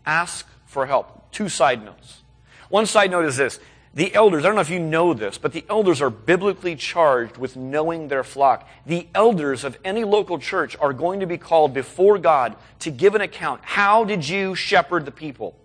[0.05, 1.31] Ask for help.
[1.31, 2.23] Two side notes.
[2.69, 3.59] One side note is this.
[3.93, 7.37] The elders, I don't know if you know this, but the elders are biblically charged
[7.37, 8.67] with knowing their flock.
[8.87, 13.13] The elders of any local church are going to be called before God to give
[13.13, 13.61] an account.
[13.63, 15.55] How did you shepherd the people?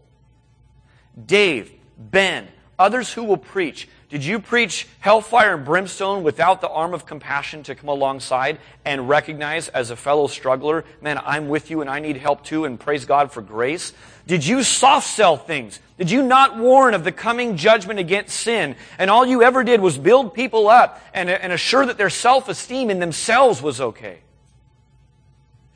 [1.24, 3.88] Dave, Ben, others who will preach.
[4.08, 9.08] Did you preach hellfire and brimstone without the arm of compassion to come alongside and
[9.08, 12.80] recognize as a fellow struggler, man, I'm with you and I need help too and
[12.80, 13.92] praise God for grace?
[14.26, 15.80] Did you soft sell things?
[15.98, 18.76] Did you not warn of the coming judgment against sin?
[18.98, 22.88] And all you ever did was build people up and, and assure that their self-esteem
[22.88, 24.20] in themselves was okay?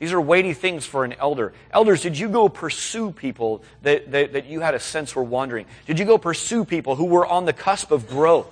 [0.03, 1.53] These are weighty things for an elder.
[1.71, 5.65] Elders, did you go pursue people that, that, that, you had a sense were wandering?
[5.85, 8.49] Did you go pursue people who were on the cusp of growth?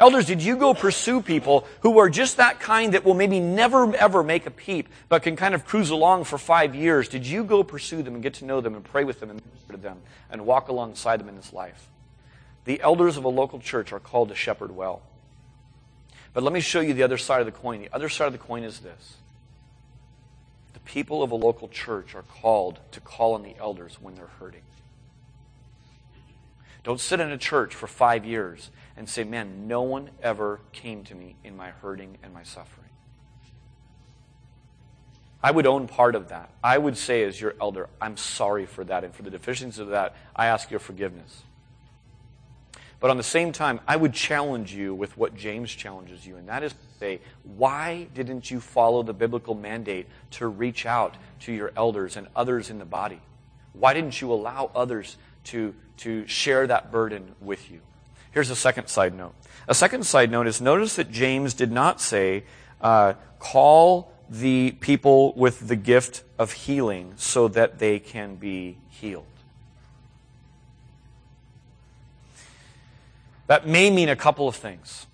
[0.00, 3.94] Elders, did you go pursue people who are just that kind that will maybe never
[3.96, 7.10] ever make a peep, but can kind of cruise along for five years?
[7.10, 9.44] Did you go pursue them and get to know them and pray with them and
[9.44, 9.98] minister to them
[10.30, 11.90] and walk alongside them in this life?
[12.64, 15.02] The elders of a local church are called to shepherd well.
[16.32, 17.82] But let me show you the other side of the coin.
[17.82, 19.18] The other side of the coin is this
[20.86, 24.62] people of a local church are called to call on the elders when they're hurting.
[26.82, 31.04] Don't sit in a church for five years and say, man, no one ever came
[31.04, 32.86] to me in my hurting and my suffering.
[35.42, 36.50] I would own part of that.
[36.62, 39.04] I would say, as your elder, I'm sorry for that.
[39.04, 41.42] And for the deficiencies of that, I ask your forgiveness.
[42.98, 46.48] But on the same time, I would challenge you with what James challenges you, and
[46.48, 51.52] that is to say, why didn't you follow the biblical mandate to reach out to
[51.52, 53.20] your elders and others in the body?
[53.74, 57.80] Why didn't you allow others to, to share that burden with you?
[58.32, 59.34] Here's a second side note.
[59.68, 62.44] A second side note is notice that James did not say,
[62.80, 69.26] uh, call the people with the gift of healing so that they can be healed.
[73.46, 75.06] That may mean a couple of things.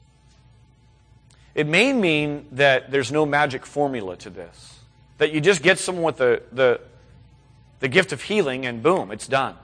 [1.55, 4.81] It may mean that there's no magic formula to this,
[5.18, 6.81] that you just get someone with the, the,
[7.81, 9.57] the gift of healing and boom, it's done.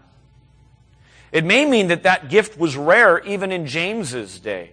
[1.33, 4.71] It may mean that that gift was rare even in James's day.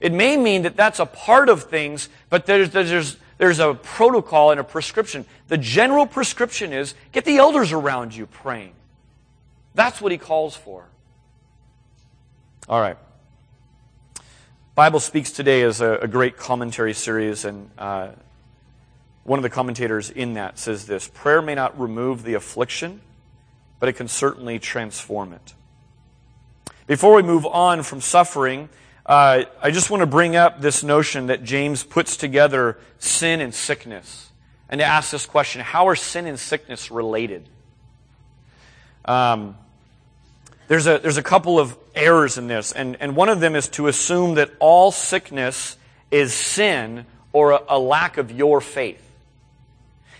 [0.00, 4.50] It may mean that that's a part of things, but there's, there's, there's a protocol
[4.50, 5.24] and a prescription.
[5.48, 8.74] The general prescription is get the elders around you praying.
[9.74, 10.84] That's what he calls for.
[12.68, 12.96] All right.
[14.74, 18.08] Bible Speaks Today is a, a great commentary series, and uh,
[19.22, 23.00] one of the commentators in that says this Prayer may not remove the affliction,
[23.78, 25.54] but it can certainly transform it.
[26.88, 28.68] Before we move on from suffering,
[29.06, 33.54] uh, I just want to bring up this notion that James puts together sin and
[33.54, 34.32] sickness
[34.68, 37.48] and to ask this question how are sin and sickness related?
[39.04, 39.56] Um,
[40.66, 43.68] there's, a, there's a couple of errors in this, and, and one of them is
[43.68, 45.76] to assume that all sickness
[46.10, 49.02] is sin or a, a lack of your faith.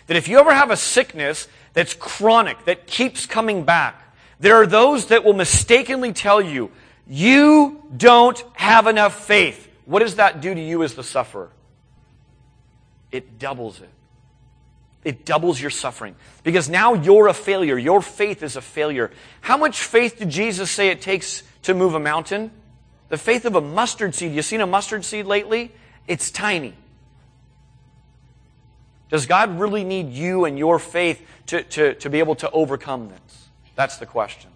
[0.06, 4.00] That if you ever have a sickness that's chronic, that keeps coming back,
[4.40, 6.70] there are those that will mistakenly tell you,
[7.06, 9.68] you don't have enough faith.
[9.84, 11.50] What does that do to you as the sufferer?
[13.12, 13.88] It doubles it.
[15.04, 16.16] It doubles your suffering.
[16.42, 17.78] Because now you're a failure.
[17.78, 19.12] Your faith is a failure.
[19.40, 22.50] How much faith did Jesus say it takes to move a mountain?
[23.08, 24.32] The faith of a mustard seed.
[24.32, 25.72] You seen a mustard seed lately?
[26.08, 26.74] It's tiny.
[29.10, 33.08] Does God really need you and your faith to, to, to be able to overcome
[33.08, 33.48] this?
[33.76, 34.50] That's the question.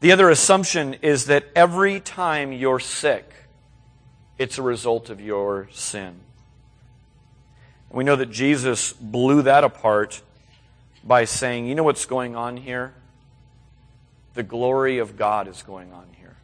[0.00, 3.32] The other assumption is that every time you're sick,
[4.38, 6.14] it's a result of your sin.
[7.90, 10.22] We know that Jesus blew that apart
[11.02, 12.92] by saying, you know what's going on here?
[14.34, 16.36] The glory of God is going on here.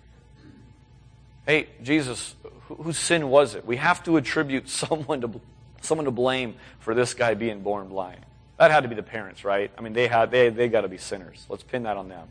[1.47, 2.35] Hey, Jesus,
[2.69, 3.67] whose sin was it?
[3.67, 5.41] We have to attribute someone to,
[5.83, 8.21] someone to blame for this guy being born blind.
[8.59, 9.71] That had to be the parents, right?
[9.77, 11.45] I mean, they had they they got to be sinners.
[11.49, 12.29] Let's pin that on them.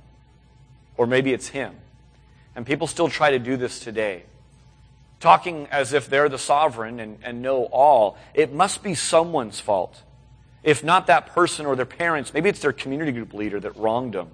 [0.96, 1.76] Or maybe it's him.
[2.56, 4.24] And people still try to do this today
[5.24, 10.04] talking as if they're the sovereign and, and know all, it must be someone's fault.
[10.64, 14.16] If not that person or their parents, maybe it's their community group leader that wronged
[14.16, 14.28] them.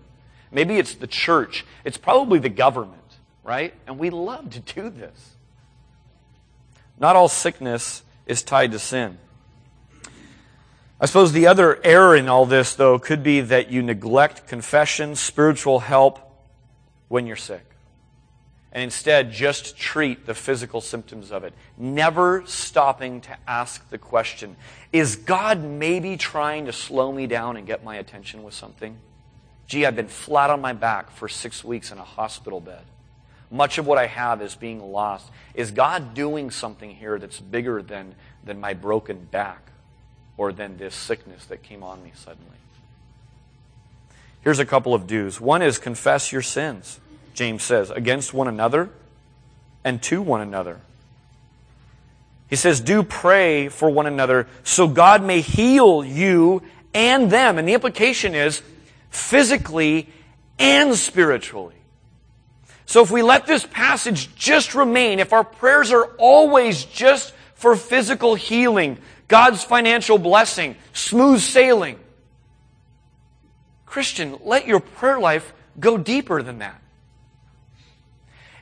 [0.51, 1.65] Maybe it's the church.
[1.83, 3.73] It's probably the government, right?
[3.87, 5.35] And we love to do this.
[6.99, 9.17] Not all sickness is tied to sin.
[11.01, 15.15] I suppose the other error in all this, though, could be that you neglect confession,
[15.15, 16.19] spiritual help
[17.07, 17.69] when you're sick
[18.71, 21.53] and instead just treat the physical symptoms of it.
[21.77, 24.55] Never stopping to ask the question
[24.93, 28.97] Is God maybe trying to slow me down and get my attention with something?
[29.69, 32.81] Gee, I've been flat on my back for six weeks in a hospital bed.
[33.51, 35.29] Much of what I have is being lost.
[35.53, 39.61] Is God doing something here that's bigger than, than my broken back
[40.37, 42.57] or than this sickness that came on me suddenly?
[44.41, 45.39] Here's a couple of do's.
[45.39, 46.99] One is confess your sins.
[47.35, 48.89] James says, against one another
[49.83, 50.79] and to one another.
[52.49, 56.63] He says, do pray for one another so God may heal you
[56.95, 57.59] and them.
[57.59, 58.63] And the implication is
[59.09, 60.09] physically
[60.57, 61.75] and spiritually.
[62.85, 67.75] So if we let this passage just remain, if our prayers are always just for
[67.75, 71.99] physical healing, God's financial blessing, smooth sailing,
[73.85, 76.78] Christian, let your prayer life go deeper than that.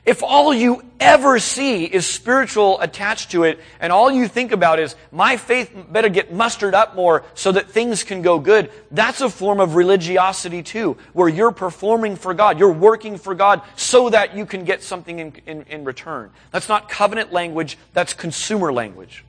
[0.08, 4.78] If all you ever see is spiritual attached to it, and all you think about
[4.78, 9.20] is, my faith better get mustered up more so that things can go good, that's
[9.20, 12.58] a form of religiosity too, where you're performing for God.
[12.58, 16.30] You're working for God so that you can get something in, in, in return.
[16.52, 19.26] That's not covenant language, that's consumer language.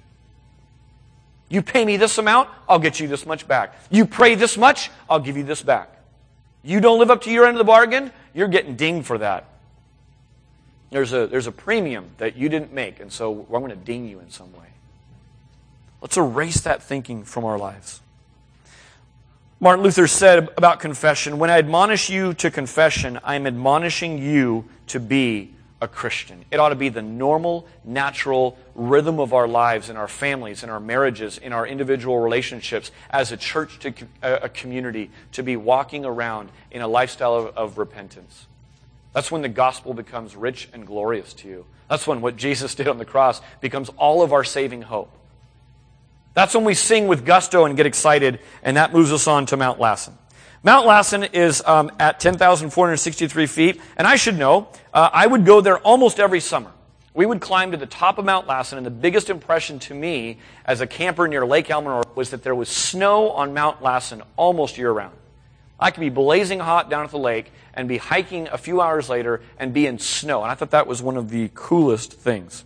[1.50, 3.76] You pay me this amount, I'll get you this much back.
[3.92, 5.94] You pray this much, I'll give you this back.
[6.64, 9.44] You don't live up to your end of the bargain, you're getting dinged for that.
[10.92, 14.08] There's a, there's a premium that you didn't make, and so I'm going to ding
[14.08, 14.68] you in some way.
[16.02, 18.02] Let's erase that thinking from our lives.
[19.60, 24.66] Martin Luther said about confession When I admonish you to confession, I am admonishing you
[24.88, 26.44] to be a Christian.
[26.52, 30.70] It ought to be the normal, natural rhythm of our lives, in our families, in
[30.70, 36.06] our marriages, in our individual relationships, as a church, to a community, to be walking
[36.06, 38.48] around in a lifestyle of, of repentance.
[39.14, 41.66] That's when the gospel becomes rich and glorious to you.
[41.90, 45.12] That's when what Jesus did on the cross becomes all of our saving hope.
[46.36, 49.58] That's when we sing with gusto and get excited, and that moves us on to
[49.58, 50.18] Mount Lassen.
[50.62, 55.62] Mount Lassen is um, at 10,463 feet, and I should know, uh, I would go
[55.62, 56.72] there almost every summer.
[57.14, 60.38] We would climb to the top of Mount Lassen, and the biggest impression to me
[60.66, 64.78] as a camper near Lake Elsinore was that there was snow on Mount Lassen almost
[64.78, 65.16] year round.
[65.80, 69.10] I could be blazing hot down at the lake and be hiking a few hours
[69.10, 70.42] later and be in snow.
[70.42, 72.66] And I thought that was one of the coolest things.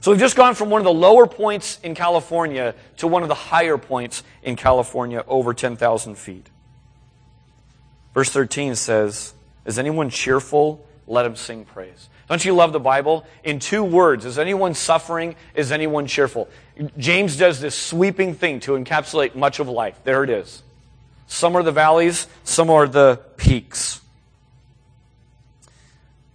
[0.00, 3.28] So we've just gone from one of the lower points in California to one of
[3.28, 6.48] the higher points in California, over 10,000 feet.
[8.14, 9.34] Verse 13 says,
[9.66, 10.86] Is anyone cheerful?
[11.06, 12.08] Let him sing praise.
[12.28, 13.26] Don't you love the Bible?
[13.44, 15.34] In two words, is anyone suffering?
[15.54, 16.48] Is anyone cheerful?
[16.96, 20.00] James does this sweeping thing to encapsulate much of life.
[20.04, 20.62] There it is.
[21.30, 24.00] Some are the valleys, some are the peaks.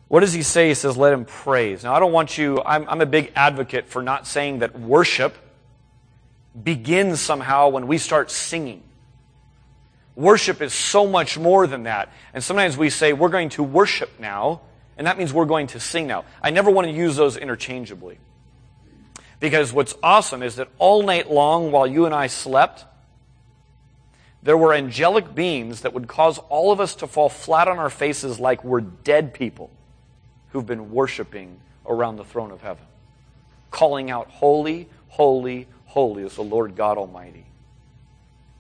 [0.08, 0.70] What does he say?
[0.70, 1.84] He says, let him praise.
[1.84, 5.36] Now, I don't want you, I'm, I'm a big advocate for not saying that worship
[6.64, 8.84] begins somehow when we start singing.
[10.16, 12.10] Worship is so much more than that.
[12.34, 14.62] And sometimes we say, we're going to worship now,
[14.98, 16.24] and that means we're going to sing now.
[16.42, 18.18] I never want to use those interchangeably.
[19.42, 22.86] Because what's awesome is that all night long while you and I slept,
[24.46, 27.90] there were angelic beings that would cause all of us to fall flat on our
[27.90, 29.72] faces like we're dead people
[30.52, 32.86] who've been worshiping around the throne of heaven,
[33.72, 37.48] calling out, Holy, holy, holy is the Lord God Almighty.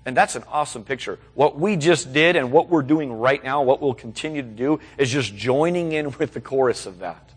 [0.07, 1.19] And that's an awesome picture.
[1.35, 4.79] What we just did and what we're doing right now, what we'll continue to do,
[4.97, 7.31] is just joining in with the chorus of that.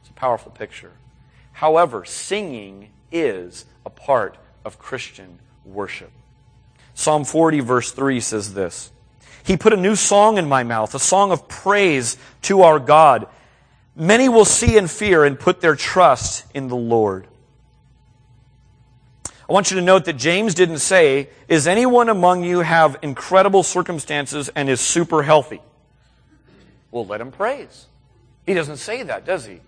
[0.00, 0.92] It's a powerful picture.
[1.50, 6.12] However, singing is a part of Christian worship.
[6.94, 8.90] Psalm 40, verse 3 says this
[9.44, 13.26] He put a new song in my mouth, a song of praise to our God.
[13.96, 17.28] Many will see and fear and put their trust in the Lord.
[19.48, 23.62] I want you to note that James didn't say, Is anyone among you have incredible
[23.62, 25.60] circumstances and is super healthy?
[26.90, 27.86] Well, let him praise.
[28.46, 29.60] He doesn't say that, does he?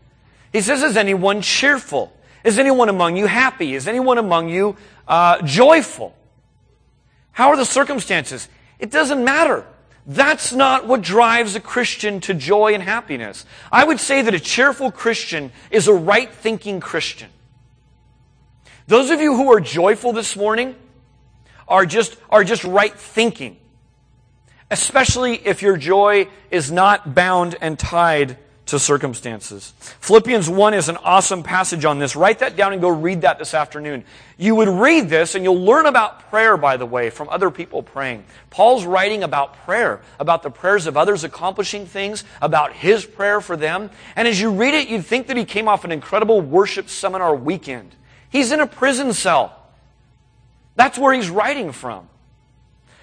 [0.53, 2.17] He says, Is anyone cheerful?
[2.43, 3.75] Is anyone among you happy?
[3.75, 6.16] Is anyone among you uh, joyful?
[7.37, 8.49] How are the circumstances?
[8.79, 9.67] It doesn't matter.
[10.07, 13.45] That's not what drives a Christian to joy and happiness.
[13.71, 17.29] I would say that a cheerful Christian is a right thinking Christian.
[18.87, 20.77] Those of you who are joyful this morning
[21.69, 23.59] are just, are just right thinking.
[24.71, 29.73] Especially if your joy is not bound and tied to circumstances.
[30.01, 32.17] Philippians 1 is an awesome passage on this.
[32.17, 34.05] Write that down and go read that this afternoon.
[34.37, 37.85] You would read this and you'll learn about prayer, by the way, from other people
[37.85, 38.25] praying.
[38.51, 43.57] Paul's writing about prayer, about the prayers of others accomplishing things, about his prayer for
[43.57, 43.89] them.
[44.17, 47.37] And as you read it, you'd think that he came off an incredible worship seminar
[47.37, 47.95] weekend.
[48.31, 49.57] He's in a prison cell.
[50.75, 52.09] That's where he's writing from.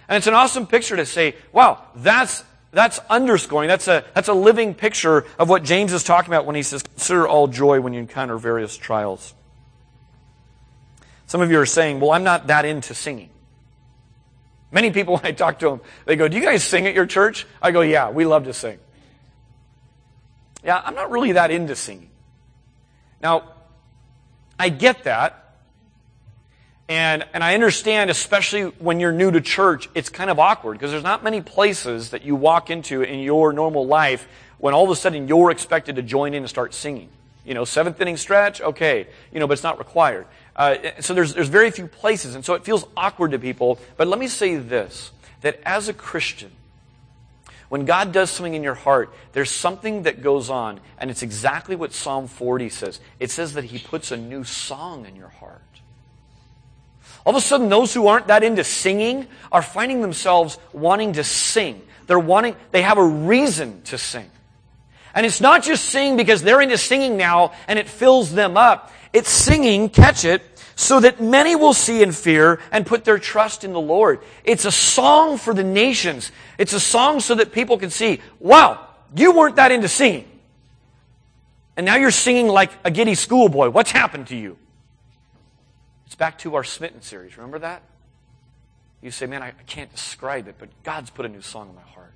[0.09, 2.43] And it's an awesome picture to say, wow, that's
[2.73, 6.55] that's underscoring, that's a, that's a living picture of what James is talking about when
[6.55, 9.33] he says, consider all joy when you encounter various trials.
[11.27, 13.29] Some of you are saying, well, I'm not that into singing.
[14.71, 17.05] Many people, when I talk to them, they go, do you guys sing at your
[17.05, 17.45] church?
[17.61, 18.79] I go, yeah, we love to sing.
[20.63, 22.09] Yeah, I'm not really that into singing.
[23.21, 23.51] Now,
[24.57, 25.42] I get that.
[26.93, 30.91] And, and I understand, especially when you're new to church, it's kind of awkward because
[30.91, 34.27] there's not many places that you walk into in your normal life
[34.59, 37.09] when all of a sudden you're expected to join in and start singing.
[37.45, 40.27] You know, seventh inning stretch, okay, you know, but it's not required.
[40.55, 43.79] Uh, so there's, there's very few places, and so it feels awkward to people.
[43.97, 45.09] But let me say this
[45.41, 46.51] that as a Christian,
[47.69, 51.75] when God does something in your heart, there's something that goes on, and it's exactly
[51.75, 52.99] what Psalm 40 says.
[53.19, 55.63] It says that He puts a new song in your heart.
[57.25, 61.23] All of a sudden, those who aren't that into singing are finding themselves wanting to
[61.23, 61.81] sing.
[62.07, 64.29] They're wanting, they have a reason to sing.
[65.15, 68.91] And it's not just sing because they're into singing now and it fills them up.
[69.13, 70.41] It's singing, catch it,
[70.75, 74.21] so that many will see and fear and put their trust in the Lord.
[74.43, 76.31] It's a song for the nations.
[76.57, 80.27] It's a song so that people can see, wow, you weren't that into singing.
[81.77, 83.69] And now you're singing like a giddy schoolboy.
[83.69, 84.57] What's happened to you?
[86.13, 87.37] It's back to our Smitten series.
[87.37, 87.81] Remember that?
[89.01, 91.81] You say, man, I, can't describe it, but God's put a new song in my
[91.81, 92.13] heart.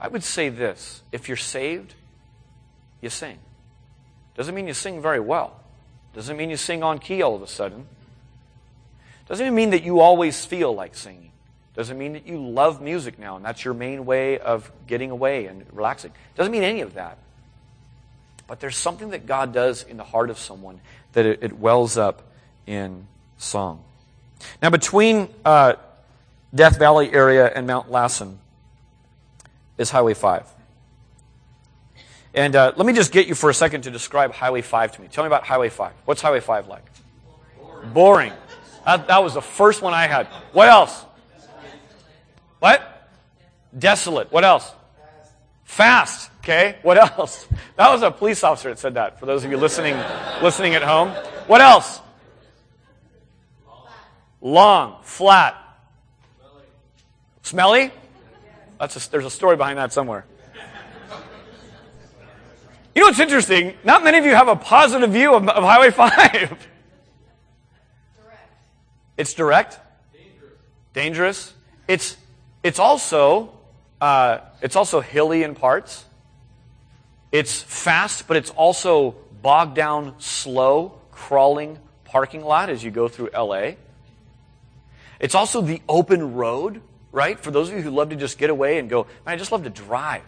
[0.00, 1.94] I would say this if you're saved,
[3.00, 3.38] you sing.
[4.36, 5.60] Doesn't mean you sing very well.
[6.16, 7.86] Doesn't mean you sing on key all of a sudden.
[9.28, 11.30] Doesn't even mean that you always feel like singing.
[11.76, 15.46] Doesn't mean that you love music now and that's your main way of getting away
[15.46, 16.10] and relaxing.
[16.34, 17.18] Doesn't mean any of that.
[18.48, 20.80] But there's something that God does in the heart of someone
[21.16, 22.22] that it, it wells up
[22.66, 23.06] in
[23.38, 23.82] song.
[24.60, 25.76] Now, between uh,
[26.54, 28.38] Death Valley area and Mount Lassen
[29.78, 30.46] is Highway 5.
[32.34, 35.00] And uh, let me just get you for a second to describe Highway 5 to
[35.00, 35.08] me.
[35.08, 35.90] Tell me about Highway 5.
[36.04, 36.84] What's Highway 5 like?
[37.58, 37.92] Boring.
[37.94, 38.32] Boring.
[38.84, 40.26] That, that was the first one I had.
[40.52, 41.02] What else?
[42.58, 43.08] What?
[43.76, 44.30] Desolate.
[44.30, 44.70] What else?
[45.64, 46.30] Fast.
[46.46, 46.76] Okay.
[46.82, 47.48] What else?
[47.76, 49.18] That was a police officer that said that.
[49.18, 49.96] For those of you listening,
[50.42, 51.10] listening at home.
[51.48, 52.00] What else?
[54.40, 55.02] Long.
[55.02, 55.56] Flat.
[57.42, 57.90] Smelly.
[58.78, 60.24] That's a, there's a story behind that somewhere.
[62.94, 63.74] You know what's interesting?
[63.84, 66.10] Not many of you have a positive view of, of Highway 5.
[66.30, 66.58] Direct.
[69.18, 69.80] It's direct.
[70.14, 70.52] Dangerous.
[70.94, 71.52] Dangerous.
[71.88, 72.16] It's
[72.62, 73.52] it's also
[74.00, 76.04] uh, it's also hilly in parts.
[77.32, 83.30] It's fast, but it's also bogged down, slow, crawling parking lot as you go through
[83.34, 83.72] LA.
[85.18, 86.80] It's also the open road,
[87.12, 87.38] right?
[87.38, 89.64] For those of you who love to just get away and go, I just love
[89.64, 90.22] to drive.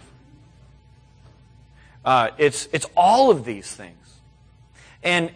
[2.05, 3.95] Uh, it's, it's all of these things.
[5.03, 5.31] And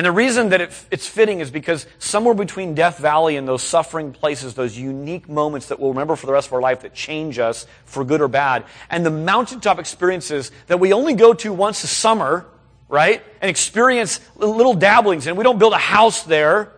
[0.00, 3.62] and the reason that it, it's fitting is because somewhere between Death Valley and those
[3.62, 6.94] suffering places, those unique moments that we'll remember for the rest of our life that
[6.94, 11.52] change us for good or bad, and the mountaintop experiences that we only go to
[11.52, 12.46] once a summer,
[12.88, 13.22] right?
[13.42, 16.72] And experience little dabblings, and we don't build a house there.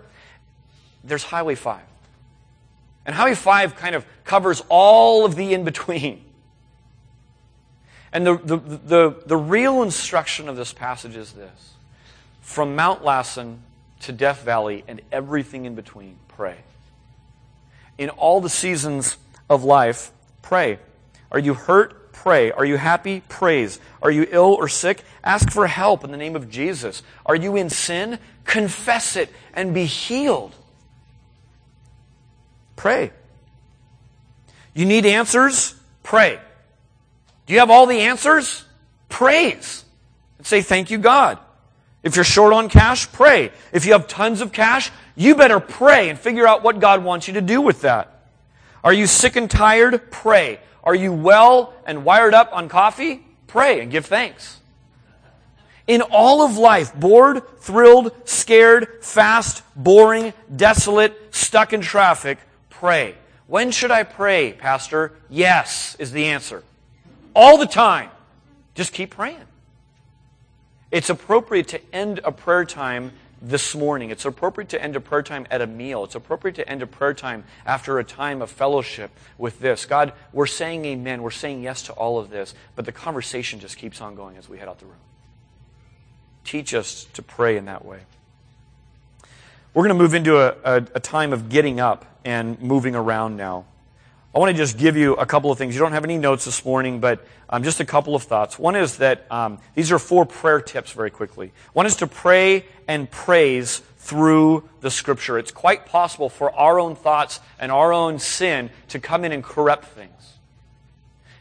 [1.04, 1.80] There's Highway 5.
[3.06, 6.24] And Highway 5 kind of covers all of the in between.
[8.12, 11.74] And the, the, the, the real instruction of this passage is this
[12.42, 13.62] from Mount Lassen
[14.00, 16.56] to Death Valley and everything in between, pray.
[17.96, 19.16] In all the seasons
[19.48, 20.10] of life,
[20.42, 20.78] pray.
[21.30, 22.12] Are you hurt?
[22.12, 22.52] Pray.
[22.52, 23.22] Are you happy?
[23.28, 23.80] Praise.
[24.02, 25.02] Are you ill or sick?
[25.24, 27.02] Ask for help in the name of Jesus.
[27.24, 28.18] Are you in sin?
[28.44, 30.54] Confess it and be healed.
[32.76, 33.12] Pray.
[34.74, 35.74] You need answers?
[36.02, 36.40] Pray.
[37.46, 38.64] Do you have all the answers?
[39.08, 39.84] Praise.
[40.38, 41.38] And say, Thank you, God.
[42.02, 43.52] If you're short on cash, pray.
[43.72, 47.28] If you have tons of cash, you better pray and figure out what God wants
[47.28, 48.08] you to do with that.
[48.82, 50.10] Are you sick and tired?
[50.10, 50.58] Pray.
[50.82, 53.24] Are you well and wired up on coffee?
[53.46, 54.58] Pray and give thanks.
[55.86, 62.38] In all of life, bored, thrilled, scared, fast, boring, desolate, stuck in traffic,
[62.70, 63.14] pray.
[63.46, 65.12] When should I pray, Pastor?
[65.28, 66.64] Yes, is the answer.
[67.34, 68.10] All the time.
[68.74, 69.44] Just keep praying.
[70.92, 74.10] It's appropriate to end a prayer time this morning.
[74.10, 76.04] It's appropriate to end a prayer time at a meal.
[76.04, 79.86] It's appropriate to end a prayer time after a time of fellowship with this.
[79.86, 81.22] God, we're saying amen.
[81.22, 84.50] We're saying yes to all of this, but the conversation just keeps on going as
[84.50, 84.94] we head out the room.
[86.44, 88.00] Teach us to pray in that way.
[89.72, 93.38] We're going to move into a, a, a time of getting up and moving around
[93.38, 93.64] now.
[94.34, 95.74] I want to just give you a couple of things.
[95.74, 98.58] You don't have any notes this morning, but um, just a couple of thoughts.
[98.58, 101.52] One is that um, these are four prayer tips very quickly.
[101.74, 105.38] One is to pray and praise through the scripture.
[105.38, 109.44] It's quite possible for our own thoughts and our own sin to come in and
[109.44, 110.10] corrupt things.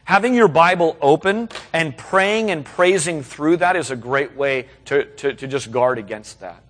[0.04, 5.04] Having your Bible open and praying and praising through that is a great way to,
[5.04, 6.62] to, to just guard against that.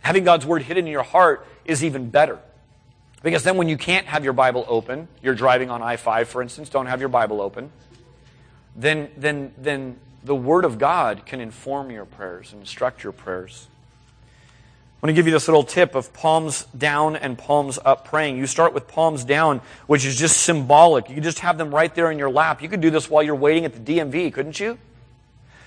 [0.00, 2.40] Having God's Word hidden in your heart is even better.
[3.22, 6.42] Because then when you can't have your Bible open, you're driving on I 5, for
[6.42, 7.70] instance, don't have your Bible open,
[8.74, 13.68] then, then, then the Word of God can inform your prayers and instruct your prayers.
[15.02, 18.38] I want to give you this little tip of palms down and palms up praying.
[18.38, 21.08] You start with palms down, which is just symbolic.
[21.08, 22.62] You can just have them right there in your lap.
[22.62, 24.78] You could do this while you're waiting at the DMV, couldn't you?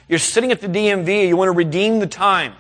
[0.08, 2.54] You're sitting at the DMV, you want to redeem the time.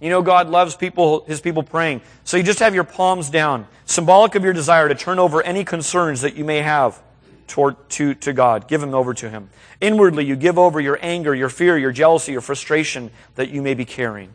[0.00, 2.00] You know God loves people, His people praying.
[2.24, 5.64] So you just have your palms down, symbolic of your desire to turn over any
[5.64, 7.00] concerns that you may have
[7.46, 8.66] toward, to, to God.
[8.66, 9.50] Give them over to Him.
[9.80, 13.74] Inwardly, you give over your anger, your fear, your jealousy, your frustration that you may
[13.74, 14.30] be carrying.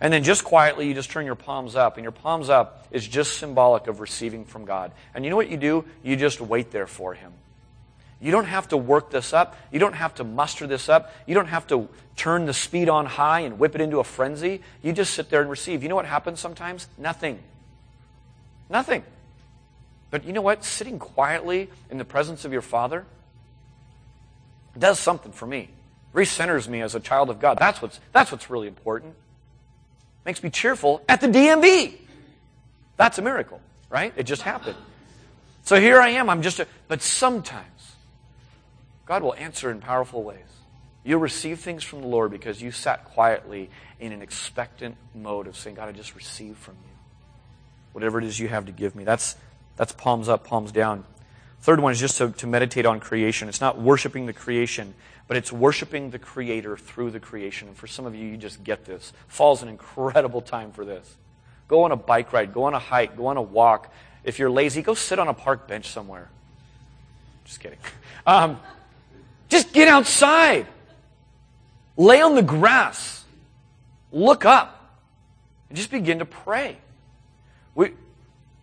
[0.00, 1.96] And then just quietly, you just turn your palms up.
[1.96, 4.92] And your palms up is just symbolic of receiving from God.
[5.14, 5.84] And you know what you do?
[6.02, 7.32] You just wait there for Him.
[8.20, 9.56] You don't have to work this up.
[9.70, 11.12] You don't have to muster this up.
[11.26, 14.60] You don't have to turn the speed on high and whip it into a frenzy.
[14.82, 15.82] You just sit there and receive.
[15.82, 16.86] You know what happens sometimes?
[16.96, 17.40] Nothing.
[18.70, 19.02] Nothing.
[20.10, 20.64] But you know what?
[20.64, 23.04] Sitting quietly in the presence of your Father
[24.78, 25.70] does something for me.
[26.14, 27.58] Recenters me as a child of God.
[27.58, 29.14] That's what's, that's what's really important.
[30.24, 31.94] Makes me cheerful at the DMV.
[32.96, 33.60] That's a miracle,
[33.90, 34.12] right?
[34.16, 34.76] It just happened.
[35.64, 36.30] So here I am.
[36.30, 37.96] I'm just a, but sometimes
[39.06, 40.38] God will answer in powerful ways.
[41.04, 43.68] You'll receive things from the Lord because you sat quietly
[44.00, 46.90] in an expectant mode of saying, God, I just receive from you.
[47.92, 49.04] whatever it is you have to give me.
[49.04, 49.36] That's,
[49.76, 51.04] that's palms up, palms down.
[51.60, 53.48] Third one is just to, to meditate on creation.
[53.48, 54.94] It's not worshiping the creation,
[55.28, 57.68] but it's worshiping the Creator through the creation.
[57.68, 59.12] And for some of you, you just get this.
[59.28, 61.16] Fall's an incredible time for this.
[61.68, 63.92] Go on a bike ride, go on a hike, go on a walk.
[64.24, 66.28] If you're lazy, go sit on a park bench somewhere.
[67.44, 67.78] Just kidding.
[68.26, 68.58] Um,
[69.50, 70.66] just get outside.
[71.96, 73.24] Lay on the grass.
[74.12, 74.98] Look up.
[75.68, 76.76] And just begin to pray.
[77.74, 77.92] We,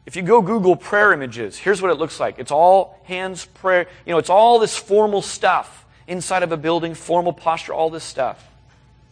[0.06, 2.40] if you go Google prayer images, here's what it looks like.
[2.40, 3.88] It's all hands prayer.
[4.06, 8.04] You know, it's all this formal stuff inside of a building, formal posture, all this
[8.04, 8.48] stuff.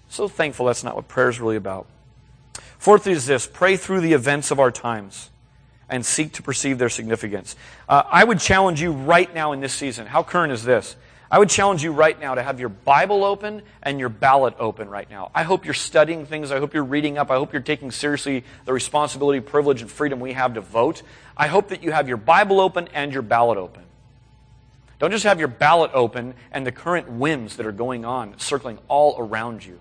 [0.09, 1.87] So thankful that's not what prayer is really about.
[2.79, 5.29] Fourth is this pray through the events of our times
[5.89, 7.55] and seek to perceive their significance.
[7.87, 10.07] Uh, I would challenge you right now in this season.
[10.07, 10.95] How current is this?
[11.31, 14.89] I would challenge you right now to have your Bible open and your ballot open
[14.89, 15.29] right now.
[15.35, 16.51] I hope you're studying things.
[16.51, 17.29] I hope you're reading up.
[17.29, 21.03] I hope you're taking seriously the responsibility, privilege, and freedom we have to vote.
[21.37, 23.83] I hope that you have your Bible open and your ballot open.
[24.97, 28.79] Don't just have your ballot open and the current whims that are going on circling
[28.87, 29.79] all around you.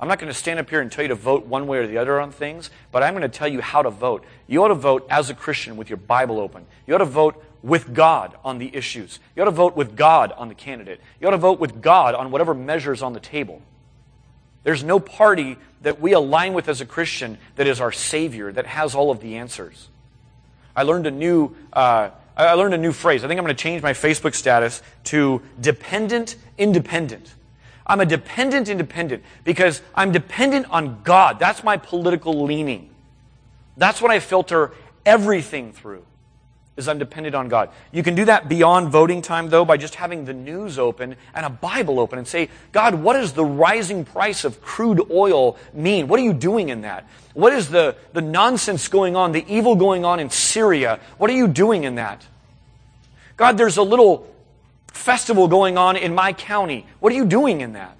[0.00, 1.86] I'm not going to stand up here and tell you to vote one way or
[1.86, 4.24] the other on things, but I'm going to tell you how to vote.
[4.46, 6.66] You ought to vote as a Christian with your Bible open.
[6.86, 9.18] You ought to vote with God on the issues.
[9.36, 11.00] You ought to vote with God on the candidate.
[11.20, 13.62] You ought to vote with God on whatever measures on the table.
[14.62, 18.66] There's no party that we align with as a Christian that is our Savior, that
[18.66, 19.88] has all of the answers.
[20.76, 23.24] I learned a new, uh, I learned a new phrase.
[23.24, 27.34] I think I'm going to change my Facebook status to dependent independent.
[27.86, 31.38] I'm a dependent independent because I'm dependent on God.
[31.38, 32.90] That's my political leaning.
[33.76, 34.72] That's what I filter
[35.04, 36.04] everything through
[36.76, 37.70] is I'm dependent on God.
[37.92, 41.46] You can do that beyond voting time, though, by just having the news open and
[41.46, 46.08] a Bible open and say, God, what does the rising price of crude oil mean?
[46.08, 47.06] What are you doing in that?
[47.34, 51.00] What is the, the nonsense going on, the evil going on in Syria?
[51.18, 52.26] What are you doing in that?
[53.36, 54.32] God, there's a little
[54.88, 56.86] festival going on in my county.
[57.00, 57.96] What are you doing in that?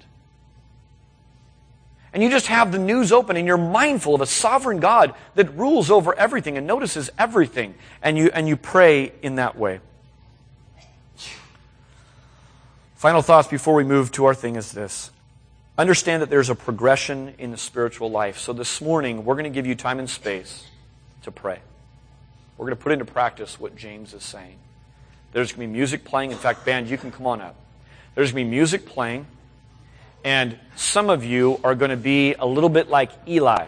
[2.12, 5.54] And you just have the news open and you're mindful of a sovereign God that
[5.56, 9.80] rules over everything and notices everything, and you, and you pray in that way.
[12.96, 15.10] Final thoughts before we move to our thing is this.
[15.78, 18.38] Understand that there's a progression in the spiritual life.
[18.38, 20.66] So this morning, we're going to give you time and space
[21.22, 21.60] to pray.
[22.58, 24.58] We're going to put into practice what James is saying.
[25.32, 26.32] There's going to be music playing.
[26.32, 27.56] In fact, band, you can come on up.
[28.14, 29.24] There's going to be music playing.
[30.24, 33.66] And some of you are going to be a little bit like Eli,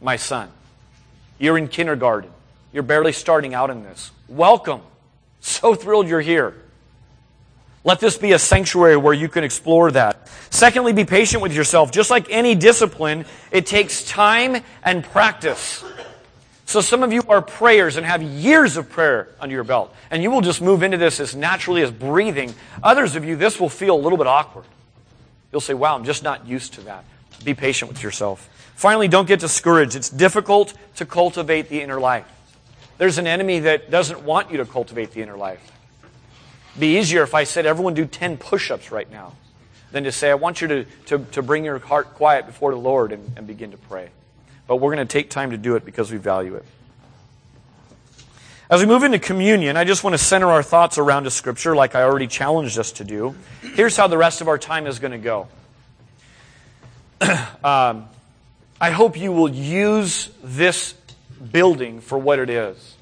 [0.00, 0.48] my son.
[1.38, 2.30] You're in kindergarten.
[2.72, 4.10] You're barely starting out in this.
[4.28, 4.80] Welcome.
[5.40, 6.54] So thrilled you're here.
[7.84, 10.28] Let this be a sanctuary where you can explore that.
[10.50, 11.92] Secondly, be patient with yourself.
[11.92, 15.84] Just like any discipline, it takes time and practice.
[16.64, 20.20] So some of you are prayers and have years of prayer under your belt, and
[20.20, 22.52] you will just move into this as naturally as breathing.
[22.82, 24.64] Others of you, this will feel a little bit awkward.
[25.56, 27.02] You'll say, wow, I'm just not used to that.
[27.42, 28.46] Be patient with yourself.
[28.74, 29.96] Finally, don't get discouraged.
[29.96, 32.26] It's difficult to cultivate the inner life.
[32.98, 35.62] There's an enemy that doesn't want you to cultivate the inner life.
[36.72, 39.32] It'd be easier if I said, everyone do 10 push ups right now,
[39.92, 42.78] than to say, I want you to, to, to bring your heart quiet before the
[42.78, 44.10] Lord and, and begin to pray.
[44.66, 46.66] But we're going to take time to do it because we value it.
[48.68, 51.76] As we move into communion, I just want to center our thoughts around a scripture
[51.76, 53.36] like I already challenged us to do.
[53.62, 55.46] Here's how the rest of our time is going to go.
[57.62, 58.08] um,
[58.80, 60.94] I hope you will use this
[61.52, 62.96] building for what it is.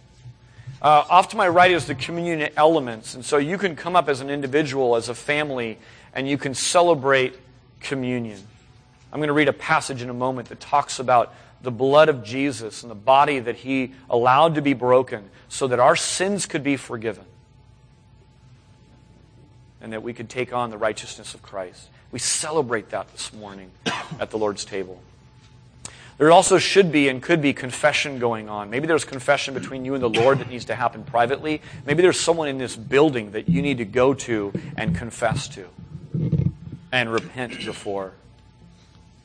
[0.82, 4.10] Uh, off to my right is the communion elements, and so you can come up
[4.10, 5.78] as an individual, as a family,
[6.12, 7.38] and you can celebrate
[7.80, 8.38] communion.
[9.10, 11.32] I'm going to read a passage in a moment that talks about
[11.64, 15.80] the blood of Jesus and the body that he allowed to be broken so that
[15.80, 17.24] our sins could be forgiven
[19.80, 21.88] and that we could take on the righteousness of Christ.
[22.12, 23.70] We celebrate that this morning
[24.20, 25.02] at the Lord's table.
[26.16, 28.70] There also should be and could be confession going on.
[28.70, 31.60] Maybe there's confession between you and the Lord that needs to happen privately.
[31.86, 35.68] Maybe there's someone in this building that you need to go to and confess to
[36.92, 38.12] and repent before.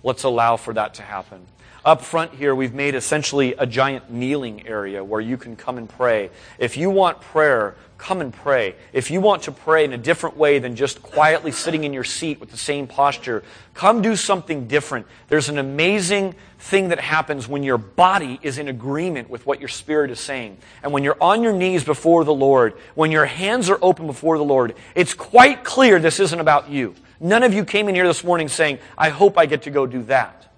[0.03, 1.45] Let's allow for that to happen.
[1.85, 5.87] Up front here, we've made essentially a giant kneeling area where you can come and
[5.87, 6.29] pray.
[6.57, 8.75] If you want prayer, come and pray.
[8.91, 12.03] If you want to pray in a different way than just quietly sitting in your
[12.03, 15.05] seat with the same posture, come do something different.
[15.29, 19.69] There's an amazing thing that happens when your body is in agreement with what your
[19.69, 20.57] spirit is saying.
[20.83, 24.37] And when you're on your knees before the Lord, when your hands are open before
[24.37, 26.93] the Lord, it's quite clear this isn't about you.
[27.21, 29.85] None of you came in here this morning saying, I hope I get to go
[29.85, 30.48] do that.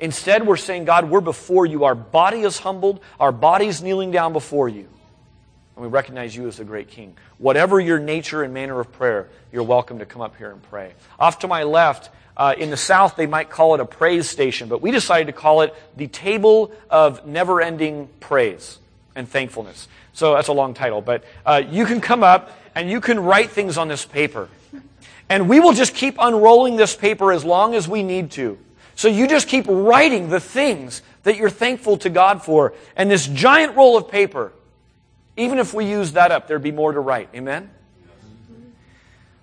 [0.00, 1.84] Instead, we're saying, God, we're before you.
[1.84, 4.88] Our body is humbled, our body's kneeling down before you.
[5.76, 7.14] And we recognize you as the great king.
[7.38, 10.94] Whatever your nature and manner of prayer, you're welcome to come up here and pray.
[11.18, 14.68] Off to my left, uh, in the South, they might call it a praise station,
[14.68, 18.78] but we decided to call it the table of never ending praise
[19.14, 19.88] and thankfulness.
[20.14, 23.50] So that's a long title, but uh, you can come up and you can write
[23.50, 24.48] things on this paper.
[25.28, 28.58] And we will just keep unrolling this paper as long as we need to.
[29.00, 32.74] So you just keep writing the things that you're thankful to God for.
[32.94, 34.52] And this giant roll of paper,
[35.38, 37.30] even if we use that up, there'd be more to write.
[37.34, 37.70] Amen?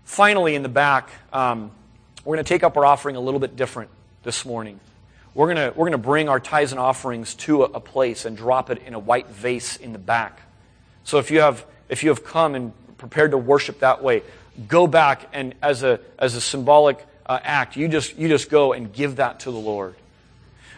[0.04, 1.72] Finally, in the back, um,
[2.24, 3.90] we're going to take up our offering a little bit different
[4.22, 4.80] this morning.
[5.34, 8.38] We're going to, we're to bring our tithes and offerings to a, a place and
[8.38, 10.40] drop it in a white vase in the back.
[11.04, 14.22] So if you have, if you have come and prepared to worship that way,
[14.68, 17.76] go back and as a, as a symbolic uh, act.
[17.76, 19.96] You just, you just go and give that to the Lord.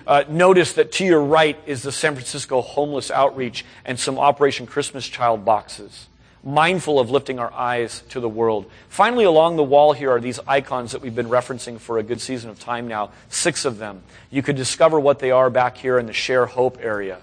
[0.07, 4.65] Uh, notice that to your right is the San Francisco Homeless Outreach and some Operation
[4.65, 6.07] Christmas Child boxes.
[6.43, 8.65] Mindful of lifting our eyes to the world.
[8.87, 12.21] Finally, along the wall here are these icons that we've been referencing for a good
[12.21, 13.11] season of time now.
[13.27, 14.01] Six of them.
[14.31, 17.19] You could discover what they are back here in the Share Hope area.